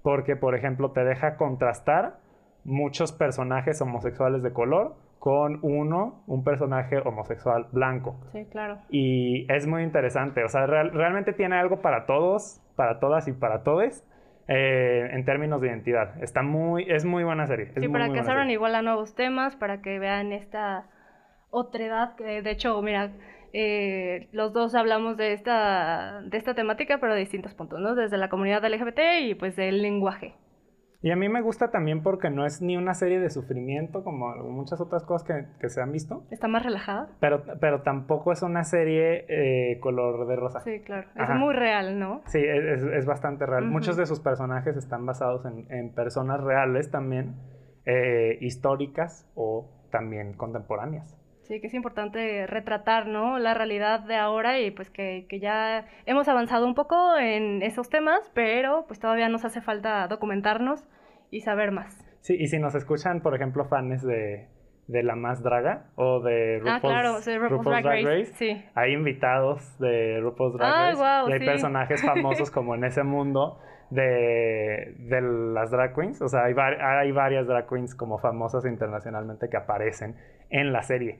porque, 0.03 0.35
por 0.35 0.55
ejemplo, 0.55 0.93
te 0.93 1.05
deja 1.05 1.37
contrastar 1.37 2.21
muchos 2.65 3.13
personajes 3.13 3.81
homosexuales 3.81 4.43
de 4.43 4.53
color 4.53 4.97
con 5.19 5.59
uno, 5.63 6.23
un 6.27 6.45
personaje 6.45 6.99
homosexual 6.99 7.67
blanco. 7.73 8.21
Sí, 8.33 8.47
claro. 8.51 8.79
Y 8.89 9.51
es 9.53 9.67
muy 9.67 9.83
interesante, 9.83 10.45
o 10.45 10.49
sea, 10.49 10.67
real- 10.67 10.93
realmente 10.93 11.33
tiene 11.33 11.57
algo 11.57 11.81
para 11.83 12.07
todos, 12.07 12.63
para 12.77 12.99
todas 13.01 13.27
y 13.29 13.33
para 13.33 13.63
todes 13.63 14.07
eh, 14.49 15.11
en 15.13 15.25
términos 15.25 15.61
de 15.61 15.69
identidad. 15.69 16.23
Está 16.23 16.43
muy, 16.43 16.87
es 16.89 17.05
muy 17.05 17.23
buena 17.23 17.47
serie. 17.47 17.67
es 17.67 17.75
Sí, 17.75 17.81
muy, 17.81 17.89
para 17.91 18.07
muy 18.07 18.17
que 18.17 18.25
se 18.25 18.31
abran 18.31 18.51
igual 18.51 18.75
a 18.75 18.83
nuevos 18.83 19.15
temas, 19.15 19.57
para 19.57 19.83
que 19.83 19.99
vean 19.99 20.33
esta 20.33 20.87
otredad, 21.51 22.17
que 22.17 22.43
de 22.43 22.51
hecho, 22.51 22.81
mira, 22.83 23.13
eh, 23.53 24.29
los 24.33 24.53
dos 24.53 24.75
hablamos 24.75 25.17
de 25.17 25.33
esta, 25.33 26.23
de 26.23 26.37
esta 26.37 26.55
temática, 26.55 26.99
pero 26.99 27.15
de 27.15 27.21
distintos 27.21 27.55
puntos, 27.55 27.81
¿no? 27.81 27.95
Desde 27.95 28.17
la 28.17 28.29
comunidad 28.29 28.65
LGBT 28.65 29.01
y 29.23 29.35
pues 29.35 29.57
del 29.57 29.83
lenguaje. 29.83 30.35
Y 31.01 31.13
a 31.13 31.17
mí 31.17 31.29
me 31.29 31.41
gusta 31.43 31.71
también 31.71 32.03
porque 32.03 32.29
no 32.29 32.45
es 32.45 32.61
ni 32.61 32.77
una 32.77 32.93
serie 32.95 33.21
de 33.21 33.31
sufrimiento 33.31 34.03
como 34.03 34.35
muchas 34.37 34.81
otras 34.81 35.05
cosas 35.05 35.27
que, 35.29 35.47
que 35.61 35.69
se 35.69 35.81
han 35.81 35.93
visto, 35.93 36.25
¿Está 36.31 36.49
más 36.49 36.65
relajada? 36.65 37.09
pero, 37.21 37.45
pero 37.61 37.83
tampoco 37.83 38.33
es 38.33 38.43
una 38.43 38.65
serie 38.65 39.25
eh, 39.29 39.79
color 39.79 40.27
de 40.27 40.35
rosa. 40.35 40.61
Sí, 40.61 40.81
claro. 40.81 41.09
Es 41.15 41.31
muy 41.37 41.55
real, 41.55 42.01
¿no? 42.01 42.23
Sí, 42.27 42.41
es, 42.45 42.83
es 42.83 43.07
bastante 43.07 43.47
real. 43.47 43.65
Muchos 43.67 43.97
de 43.97 44.07
sus 44.07 44.19
personajes 44.19 44.77
están 44.77 45.07
basados 45.07 45.45
en, 45.47 45.71
en 45.71 45.95
personas 45.95 46.41
reales 46.43 46.91
también, 46.91 47.37
eh, 47.87 48.37
históricas 48.41 49.31
o 49.37 49.71
también 49.91 50.33
contemporáneas. 50.35 51.17
Sí, 51.49 51.61
que 51.61 51.69
es 51.69 51.75
importante 51.75 52.47
retratar, 52.47 53.07
¿no? 53.07 53.39
La 53.39 53.55
realidad 53.55 54.01
de 54.01 54.17
ahora 54.17 54.61
y 54.61 54.71
pues 54.71 54.91
que, 54.91 55.27
que 55.31 55.41
ya 55.41 55.87
hemos 56.05 56.29
avanzado 56.29 56.67
un 56.67 56.75
poco 56.75 57.17
en 57.19 57.63
esos 57.63 57.89
temas, 57.89 58.31
pero 58.35 58.85
pues 58.87 59.01
todavía 59.01 59.31
nos 59.31 59.47
hace 59.47 59.63
falta 59.63 60.07
documentarnos 60.09 60.87
y 61.31 61.41
saber 61.41 61.73
más. 61.73 62.05
Sí, 62.21 62.37
y 62.39 62.49
si 62.49 62.59
nos 62.59 62.75
escuchan, 62.75 63.23
por 63.23 63.35
ejemplo, 63.35 63.65
fans 63.65 64.03
de, 64.03 64.49
de 64.89 65.03
La 65.03 65.17
Más 65.17 65.43
Draga 65.43 65.87
o 65.95 66.21
de 66.21 66.59
RuPaul's, 66.59 66.77
ah, 66.77 66.81
claro, 66.81 67.19
sí, 67.21 67.39
RuPaul's 67.39 67.83
Drag 67.83 68.05
Race, 68.05 68.33
sí. 68.35 68.65
hay 68.75 68.93
invitados 68.93 69.79
de 69.79 70.21
RuPaul's 70.21 70.55
Drag 70.55 70.71
Ay, 70.71 70.95
Race 70.97 71.31
y 71.31 71.33
hay 71.33 71.39
sí. 71.39 71.47
personajes 71.47 72.03
famosos 72.05 72.51
como 72.53 72.75
en 72.75 72.85
ese 72.85 73.05
mundo 73.05 73.59
de, 73.91 74.95
de 74.99 75.21
las 75.23 75.71
drag 75.71 75.95
queens. 75.95 76.21
O 76.21 76.29
sea, 76.29 76.45
hay, 76.45 76.55
hay 76.55 77.13
varias 77.13 77.47
drag 77.47 77.67
queens 77.69 77.95
como 77.95 78.19
famosas 78.19 78.67
internacionalmente 78.67 79.49
que 79.49 79.57
aparecen 79.57 80.17
en 80.51 80.73
la 80.73 80.83
serie. 80.83 81.19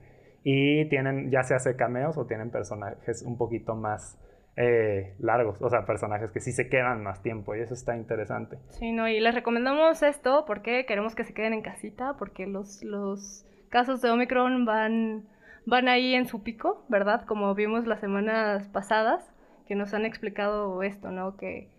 Y 0.51 0.89
tienen, 0.89 1.29
ya 1.29 1.43
se 1.43 1.53
hace 1.53 1.75
cameos 1.75 2.17
o 2.17 2.25
tienen 2.25 2.49
personajes 2.49 3.21
un 3.23 3.37
poquito 3.37 3.75
más 3.75 4.17
eh, 4.57 5.13
largos. 5.19 5.61
O 5.61 5.69
sea, 5.69 5.85
personajes 5.85 6.31
que 6.31 6.39
sí 6.39 6.51
se 6.51 6.69
quedan 6.69 7.03
más 7.03 7.21
tiempo 7.21 7.55
y 7.55 7.59
eso 7.61 7.75
está 7.75 7.95
interesante. 7.95 8.57
Sí, 8.69 8.91
no, 8.91 9.07
y 9.07 9.19
les 9.19 9.35
recomendamos 9.35 10.01
esto 10.01 10.45
porque 10.47 10.85
queremos 10.87 11.13
que 11.13 11.23
se 11.23 11.33
queden 11.35 11.53
en 11.53 11.61
casita, 11.61 12.15
porque 12.17 12.47
los, 12.47 12.83
los 12.83 13.45
casos 13.69 14.01
de 14.01 14.09
Omicron 14.09 14.65
van, 14.65 15.27
van 15.67 15.87
ahí 15.87 16.15
en 16.15 16.25
su 16.25 16.41
pico, 16.41 16.83
¿verdad? 16.89 17.25
Como 17.27 17.53
vimos 17.53 17.85
las 17.85 17.99
semanas 17.99 18.67
pasadas, 18.69 19.23
que 19.67 19.75
nos 19.75 19.93
han 19.93 20.03
explicado 20.05 20.81
esto, 20.81 21.11
¿no? 21.11 21.37
Que, 21.37 21.69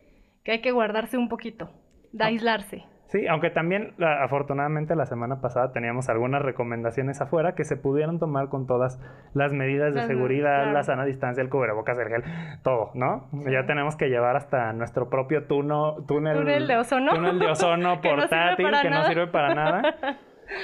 que 0.44 0.52
hay 0.52 0.60
que 0.62 0.70
guardarse 0.70 1.18
un 1.18 1.28
poquito, 1.28 1.70
de 2.12 2.22
Ah. 2.24 2.28
aislarse. 2.28 2.84
Sí, 3.10 3.26
aunque 3.26 3.50
también 3.50 3.92
la- 3.98 4.22
afortunadamente 4.22 4.94
la 4.94 5.04
semana 5.04 5.40
pasada 5.40 5.72
teníamos 5.72 6.08
algunas 6.08 6.42
recomendaciones 6.42 7.20
afuera 7.20 7.56
que 7.56 7.64
se 7.64 7.76
pudieron 7.76 8.20
tomar 8.20 8.48
con 8.48 8.68
todas 8.68 9.00
las 9.34 9.52
medidas 9.52 9.94
de 9.94 10.00
Ajá, 10.00 10.08
seguridad, 10.08 10.58
claro. 10.62 10.72
la 10.72 10.82
sana 10.84 11.04
distancia, 11.04 11.42
el 11.42 11.48
cubrebocas, 11.50 11.98
el 11.98 12.06
gel, 12.08 12.22
todo, 12.62 12.92
¿no? 12.94 13.28
Ya 13.50 13.66
tenemos 13.66 13.96
que 13.96 14.08
llevar 14.10 14.36
hasta 14.36 14.72
nuestro 14.74 15.10
propio 15.10 15.44
tuno, 15.48 15.96
túnel, 16.06 16.36
Túnel 16.38 16.68
de 16.68 16.76
ozono. 16.76 17.12
túnel 17.12 17.38
de 17.40 17.46
ozono 17.48 18.00
Que 18.00 18.14
no 18.14 18.22
sirve 18.22 18.28
portátil 18.28 18.70
que 18.80 18.90
no 18.90 19.04
sirve 19.04 19.26
para 19.26 19.54
nada. 19.56 19.82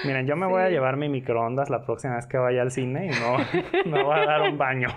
Miren, 0.05 0.27
yo 0.27 0.37
me 0.37 0.47
voy 0.47 0.63
a 0.63 0.69
llevar 0.69 0.97
mi 0.97 1.09
microondas 1.09 1.69
la 1.71 1.85
próxima 1.85 2.15
vez 2.17 2.27
que 2.29 2.39
vaya 2.39 2.63
al 2.63 2.71
cine 2.71 3.07
y 3.07 3.11
no 3.11 3.91
me 3.91 4.03
voy 4.05 4.19
a 4.21 4.25
dar 4.25 4.43
un 4.43 4.57
baño. 4.57 4.89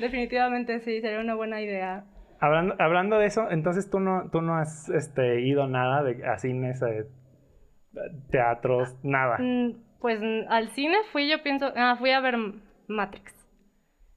Definitivamente 0.00 0.80
sí, 0.80 1.00
sería 1.00 1.20
una 1.20 1.34
buena 1.34 1.60
idea. 1.60 2.04
Hablando, 2.42 2.74
hablando 2.80 3.18
de 3.18 3.26
eso, 3.26 3.50
entonces 3.50 3.88
tú 3.88 4.00
no, 4.00 4.28
tú 4.30 4.42
no 4.42 4.56
has 4.56 4.88
este, 4.88 5.40
ido 5.42 5.66
nada 5.68 6.02
de, 6.02 6.26
a 6.26 6.38
cines, 6.38 6.82
eh, 6.82 7.06
teatros, 8.30 8.96
nada. 9.02 9.38
Mm, 9.38 9.72
Pues 10.00 10.20
al 10.48 10.68
cine 10.70 10.96
fui, 11.12 11.30
yo 11.30 11.42
pienso, 11.42 11.72
ah, 11.76 11.94
fui 11.98 12.10
a 12.10 12.20
ver 12.20 12.36
Matrix. 12.88 13.32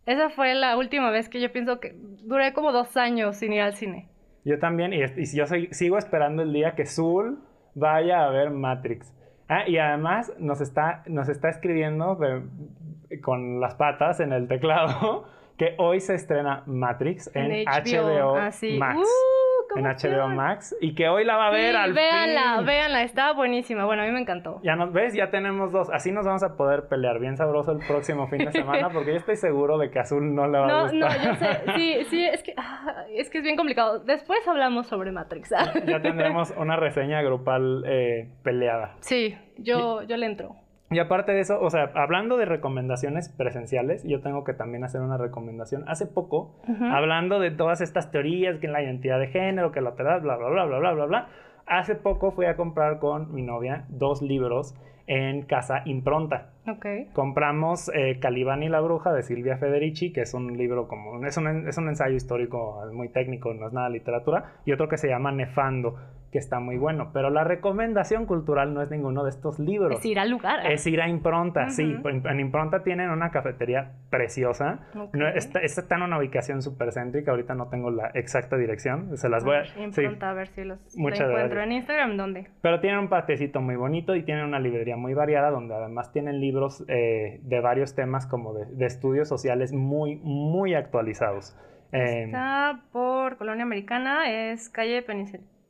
Esa 0.08 0.30
fue 0.32 0.54
la 0.56 0.78
última 0.78 1.12
vez 1.12 1.30
que 1.30 1.40
yo 1.42 1.52
pienso 1.52 1.80
que 1.80 1.94
duré 2.24 2.54
como 2.54 2.72
dos 2.72 2.98
años 2.98 3.38
sin 3.38 3.54
ir 3.54 3.62
al 3.62 3.76
cine. 3.76 4.10
Yo 4.44 4.58
también, 4.60 4.94
y, 4.94 5.02
y 5.04 5.26
yo 5.36 5.46
soy- 5.48 5.68
sigo 5.72 5.98
esperando 5.98 6.42
el 6.44 6.54
día 6.54 6.76
que 6.76 6.86
Zul 6.86 7.40
vaya 7.76 8.26
a 8.26 8.30
ver 8.30 8.50
Matrix. 8.52 9.12
Ah, 9.48 9.68
y 9.68 9.78
además 9.78 10.34
nos 10.40 10.62
está, 10.62 11.04
nos 11.08 11.30
está 11.30 11.50
escribiendo 11.50 12.16
de- 12.16 13.22
con 13.22 13.60
las 13.60 13.76
patas 13.76 14.20
en 14.20 14.34
el 14.34 14.48
teclado 14.48 15.28
que 15.58 15.76
hoy 15.78 16.00
se 16.02 16.16
estrena 16.16 16.64
Matrix 16.66 17.30
en, 17.36 17.66
HBO, 17.66 18.36
Ah, 18.36 18.52
sí. 18.52 18.78
Max. 18.78 19.00
Uh, 19.00 19.78
en 19.80 19.86
HBO. 19.86 20.28
Max. 20.30 20.76
Y 20.80 20.96
que 20.96 21.10
hoy 21.10 21.26
la 21.26 21.36
va 21.38 21.48
a 21.48 21.52
ver 21.52 21.72
Sí, 21.72 21.76
al 21.78 21.94
véanla, 21.94 22.56
fin. 22.58 22.66
véanla, 22.66 23.02
está 23.04 23.34
buenísima. 23.34 23.84
Bueno, 23.86 24.04
a 24.04 24.06
mí 24.06 24.12
me 24.12 24.20
encantó. 24.22 24.60
Ya 24.64 24.76
nos 24.76 24.94
ves, 24.94 25.14
ya 25.14 25.32
tenemos 25.32 25.72
dos. 25.72 25.90
Así 25.92 26.12
nos 26.12 26.26
vamos 26.26 26.44
a 26.44 26.56
poder 26.56 26.88
pelear 26.88 27.20
bien 27.20 27.36
sabroso 27.36 27.72
el 27.72 27.80
próximo 27.86 28.28
fin 28.28 28.46
de 28.46 28.52
semana 28.52 28.90
porque 28.90 29.12
yo 29.12 29.18
estoy 29.18 29.36
seguro 29.38 29.78
de 29.78 29.90
que 29.92 30.00
Azul 30.00 30.34
no 30.36 30.48
le 30.48 30.60
va 30.60 30.66
a 30.66 30.68
No, 30.68 30.82
gustar. 30.84 31.18
no, 31.20 31.26
yo 31.26 31.36
sé. 31.36 31.60
Sí, 31.76 31.98
sí, 32.10 32.26
es 32.26 32.44
que, 32.44 32.54
ah, 32.58 33.04
es 33.10 33.30
que 33.30 33.40
es 33.40 33.44
bien 33.44 33.56
complicado. 33.58 34.00
Después 34.00 34.40
hablamos 34.48 34.88
sobre 34.88 35.12
Matrix. 35.12 35.50
ya 35.86 36.02
tendremos 36.02 36.54
una 36.58 36.76
reseña 36.78 37.22
grupal 37.22 37.84
eh, 37.88 38.30
peleada. 38.44 38.96
Sí, 39.00 39.38
yo, 39.58 40.04
yo 40.04 40.16
le 40.18 40.26
entro. 40.28 40.56
Y 40.92 41.00
aparte 41.00 41.32
de 41.32 41.40
eso, 41.40 41.60
o 41.60 41.70
sea, 41.70 41.92
hablando 41.96 42.38
de 42.38 42.46
recomendaciones 42.46 43.30
presenciales, 43.30 44.04
yo 44.04 44.22
tengo 44.22 44.44
que 44.44 44.54
también 44.54 44.84
hacer 44.84 45.02
una 45.02 45.18
recomendación. 45.18 45.84
Hace 45.88 46.06
poco, 46.06 46.56
hablando 46.92 47.40
de 47.40 47.52
todas 47.52 47.82
estas 47.82 48.12
teorías, 48.12 48.60
que 48.60 48.68
la 48.68 48.84
identidad 48.84 49.20
de 49.20 49.28
género, 49.28 49.72
que 49.72 49.82
la 49.82 49.90
otra, 49.90 50.20
bla, 50.20 50.38
bla, 50.38 50.50
bla, 50.50 50.66
bla, 50.66 50.80
bla, 50.80 50.94
bla, 50.94 51.06
bla, 51.06 51.28
hace 51.66 51.96
poco 51.96 52.32
fui 52.32 52.46
a 52.46 52.56
comprar 52.56 53.00
con 53.00 53.34
mi 53.34 53.42
novia 53.42 53.86
dos 53.90 54.22
libros 54.22 54.76
en 55.08 55.44
Casa 55.44 55.82
Impronta. 55.86 56.50
Ok. 56.68 56.86
Compramos 57.14 57.92
eh, 57.94 58.20
Calibán 58.20 58.64
y 58.64 58.70
la 58.70 58.82
bruja 58.82 59.14
de 59.14 59.24
Silvia 59.24 59.58
Federici, 59.58 60.12
que 60.12 60.22
es 60.22 60.34
un 60.34 60.58
libro 60.58 60.88
como, 60.88 61.24
es 61.26 61.38
un, 61.38 61.68
es 61.68 61.78
un 61.78 61.90
ensayo 61.90 62.16
histórico 62.16 62.84
muy 62.92 63.10
técnico, 63.10 63.54
no 63.54 63.68
es 63.68 63.74
nada 63.74 63.90
literatura, 63.90 64.54
y 64.66 64.72
otro 64.72 64.88
que 64.88 64.98
se 64.98 65.08
llama 65.08 65.32
Nefando, 65.32 65.96
que 66.32 66.38
está 66.38 66.60
muy 66.60 66.78
bueno. 66.78 67.12
Pero 67.14 67.30
la 67.30 67.44
recomendación 67.44 68.26
cultural 68.26 68.74
no 68.74 68.82
es 68.82 68.92
ninguno 68.92 69.24
de 69.24 69.30
estos 69.30 69.60
libros. 69.60 70.00
Es 70.00 70.06
ir 70.06 70.20
al 70.20 70.30
lugar. 70.30 70.70
Es 70.70 70.86
ir 70.88 71.02
a 71.02 71.08
Impronta, 71.08 71.70
sí. 71.70 71.96
En, 72.04 72.28
en 72.28 72.40
Impronta 72.40 72.84
tienen 72.84 73.10
una 73.10 73.32
cafetería 73.32 73.94
preciosa. 74.10 74.80
Ok. 74.96 75.16
No, 75.16 75.28
está, 75.28 75.60
está 75.60 75.96
en 75.96 76.02
una 76.04 76.18
ubicación 76.18 76.62
súper 76.62 76.92
céntrica. 76.92 77.32
Ahorita 77.32 77.54
no 77.56 77.70
tengo 77.70 77.90
la 77.92 78.12
exacta 78.14 78.58
dirección. 78.58 79.18
Se 79.18 79.30
las 79.30 79.46
voy 79.46 79.58
a... 79.58 79.66
sí. 79.66 79.82
impronta, 79.82 80.30
a 80.30 80.34
ver 80.34 80.48
si 80.50 80.64
los 80.64 80.80
encuentro 80.98 81.28
gracias. 81.30 81.64
en 81.64 81.72
Instagram. 81.72 82.18
¿Dónde? 82.18 82.48
Pero 82.62 82.80
tienen 82.80 83.00
un 83.00 83.10
patecito 83.10 83.62
muy 83.62 83.76
bonito 83.76 84.16
y 84.16 84.24
tienen 84.24 84.46
una 84.46 84.60
librería 84.60 84.98
muy 84.98 85.14
variada 85.14 85.52
donde 85.52 85.76
además 85.76 86.12
tienen 86.12 86.40
libros 86.40 86.84
eh, 86.88 87.40
de 87.44 87.60
varios 87.62 87.96
temas 87.96 88.28
como 88.28 88.54
de, 88.54 88.66
de 88.66 88.86
estudios 88.86 89.28
sociales 89.30 89.74
muy, 89.74 90.18
muy 90.18 90.74
actualizados. 90.74 91.58
Eh, 91.92 92.24
Está 92.26 92.82
por 92.92 93.38
Colonia 93.38 93.64
Americana, 93.64 94.30
es 94.52 94.70
calle 94.70 95.02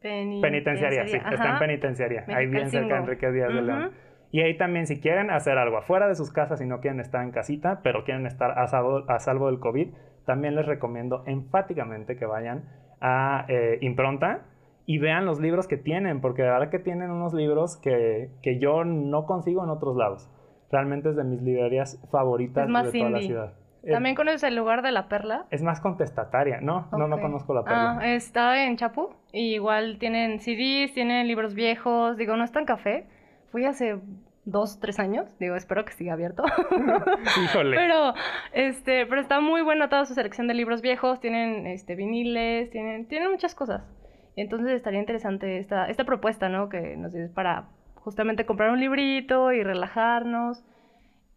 Penici- 0.06 0.41
penitenciaria, 0.41 1.08
sí, 1.08 1.18
está 1.18 1.34
en 1.34 1.41
Ajá. 1.41 1.60
penitenciaria, 1.60 2.26
ahí 2.28 2.48
bien 2.48 2.70
cerca 2.70 2.94
de. 2.96 3.00
Enrique 3.02 3.32
Díaz 3.32 3.54
de. 3.54 3.62
León. 3.62 3.91
Y 4.32 4.41
ahí 4.41 4.58
también 4.58 4.86
si 4.86 5.00
quieren 5.00 5.30
hacer 5.32 5.58
algo 5.58 5.78
afuera 5.78 6.08
de 6.08 6.15
sus 6.15 6.32
casas 6.32 6.60
y 6.62 6.65
no 6.65 6.80
quieren 6.82 7.00
estar 7.00 7.24
en 7.24 7.32
casita, 7.32 7.80
pero 7.84 8.04
quieren 8.04 8.26
estar 8.26 8.58
a 8.60 8.68
salvo, 8.68 9.04
a 9.10 9.20
salvo 9.20 9.48
del 9.48 9.60
COVID, 9.60 9.94
también 10.26 10.56
les 10.56 10.65
recomiendo 10.65 11.24
enfáticamente 11.26 12.18
que 12.18 12.26
vayan 12.26 12.63
a 13.02 13.46
eh, 13.48 13.78
Impronta 13.82 14.41
y 14.86 14.98
vean 15.00 15.26
los 15.26 15.39
libros 15.39 15.68
que 15.68 15.78
tienen, 15.78 16.22
porque 16.22 16.44
de 16.44 16.50
verdad 16.50 16.70
que 16.70 16.80
tienen 16.80 17.12
unos 17.12 17.34
libros 17.34 17.78
que, 17.78 18.30
que 18.44 18.60
yo 18.60 18.84
no 18.84 19.26
consigo 19.26 19.63
en 19.63 19.70
otros 19.70 19.96
lados. 19.96 20.30
Realmente 20.72 21.10
es 21.10 21.15
de 21.15 21.24
mis 21.24 21.41
librerías 21.41 22.00
favoritas 22.12 22.68
de 22.68 22.74
toda 23.00 23.10
la 23.12 23.20
ciudad. 23.22 23.54
Eh, 23.86 23.91
¿También 23.91 24.15
conoces 24.15 24.41
el 24.43 24.56
lugar 24.56 24.82
de 24.82 24.91
la 24.91 25.08
perla? 25.08 25.45
es 25.52 25.62
más 25.62 25.80
contestataria. 25.80 26.60
No, 26.60 26.88
no, 26.91 27.08
no 27.08 27.21
conozco 27.21 27.54
la 27.54 27.63
perla. 27.63 28.00
Ah, 28.00 28.13
está 28.13 28.65
en 28.65 28.78
Chapu. 28.78 29.13
Y 29.32 29.54
igual 29.54 29.98
tienen 30.00 30.39
CDs, 30.39 30.93
tienen 30.93 31.28
libros 31.28 31.54
viejos. 31.54 32.17
Digo, 32.17 32.36
no 32.36 32.43
está 32.43 32.60
en 32.60 32.65
café. 32.65 33.08
Fui 33.52 33.63
hace 33.65 34.00
dos, 34.43 34.80
tres 34.80 35.00
años. 35.00 35.38
Digo, 35.39 35.56
espero 35.56 35.86
que 35.86 35.93
siga 35.93 36.13
abierto. 36.13 36.43
Híjole. 37.43 37.78
pero, 37.78 38.15
este, 38.54 39.06
pero 39.06 39.21
está 39.21 39.39
muy 39.39 39.62
buena 39.62 39.88
toda 39.88 40.06
su 40.06 40.15
selección 40.15 40.48
de 40.48 40.56
libros 40.56 40.82
viejos. 40.82 41.19
Tienen 41.19 41.67
este, 41.67 41.95
viniles, 41.95 42.71
tienen, 42.71 43.08
tienen 43.08 43.30
muchas 43.30 43.54
cosas. 43.54 43.84
Entonces 44.36 44.74
estaría 44.74 45.00
interesante 45.00 45.60
esta, 45.60 45.86
esta 45.89 46.06
propuesta, 46.06 46.50
¿no? 46.50 46.69
Que 46.69 46.98
nos 46.98 47.13
dices 47.13 47.30
para 47.30 47.67
justamente 47.95 48.45
comprar 48.45 48.71
un 48.71 48.80
librito 48.80 49.52
y 49.52 49.63
relajarnos 49.63 50.63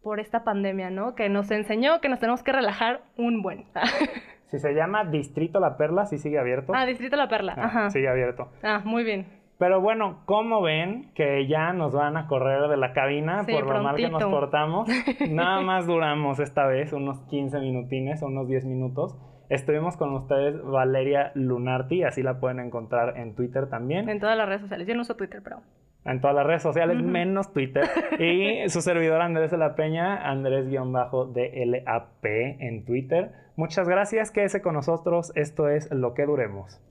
por 0.01 0.19
esta 0.19 0.43
pandemia, 0.43 0.89
¿no? 0.89 1.15
Que 1.15 1.29
nos 1.29 1.51
enseñó 1.51 1.99
que 2.01 2.09
nos 2.09 2.19
tenemos 2.19 2.43
que 2.43 2.51
relajar 2.51 3.01
un 3.17 3.41
buen. 3.41 3.65
Si 4.49 4.57
se 4.57 4.73
llama 4.73 5.05
Distrito 5.05 5.59
La 5.59 5.77
Perla, 5.77 6.07
sí 6.07 6.17
sigue 6.17 6.39
abierto. 6.39 6.73
ah, 6.75 6.83
Distrito 6.87 7.15
La 7.15 7.27
Perla. 7.27 7.53
Ah, 7.55 7.65
Ajá. 7.65 7.89
Sigue 7.91 8.09
abierto. 8.09 8.49
Ah, 8.63 8.81
muy 8.83 9.03
bien. 9.03 9.27
Pero 9.59 9.79
bueno, 9.79 10.23
¿cómo 10.25 10.59
ven 10.63 11.11
que 11.13 11.45
ya 11.47 11.71
nos 11.71 11.93
van 11.93 12.17
a 12.17 12.25
correr 12.25 12.67
de 12.67 12.75
la 12.77 12.91
cabina 12.93 13.43
Sí, 13.43 13.51
por 13.53 13.67
lo 13.67 13.83
mal 13.83 13.95
que 13.95 14.09
nos 14.09 14.23
portamos? 14.23 14.87
Nada 15.29 15.61
más 15.61 15.85
duramos 15.85 16.39
esta 16.39 16.65
vez 16.65 16.93
unos 16.93 17.19
15 17.27 17.59
minutines 17.59 18.23
unos 18.23 18.47
10 18.47 18.65
minutos. 18.65 19.15
Estuvimos 19.49 19.97
con 19.97 20.13
ustedes 20.13 20.59
Valeria 20.63 21.31
Lunarti, 21.35 22.03
así 22.03 22.23
la 22.23 22.39
pueden 22.39 22.59
encontrar 22.59 23.17
en 23.17 23.35
Twitter 23.35 23.69
también, 23.69 24.09
En 24.09 24.19
todas 24.19 24.35
las 24.35 24.47
redes 24.47 24.61
sociales. 24.61 24.87
Yo 24.87 24.95
no 24.95 25.01
uso 25.01 25.15
Twitter, 25.15 25.41
pero. 25.43 25.61
En 26.05 26.21
todas 26.21 26.35
las 26.35 26.45
redes 26.45 26.61
sociales, 26.63 27.01
menos 27.01 27.51
Twitter. 27.53 27.83
Y 28.19 28.67
su 28.69 28.81
servidor 28.81 29.21
Andrés 29.21 29.51
de 29.51 29.57
la 29.57 29.75
Peña, 29.75 30.29
Andrés-DLAP 30.29 32.25
en 32.25 32.85
Twitter. 32.85 33.31
Muchas 33.55 33.87
gracias, 33.87 34.31
quédese 34.31 34.61
con 34.61 34.73
nosotros. 34.75 35.31
Esto 35.35 35.69
es 35.69 35.91
Lo 35.91 36.13
que 36.13 36.25
Duremos. 36.25 36.81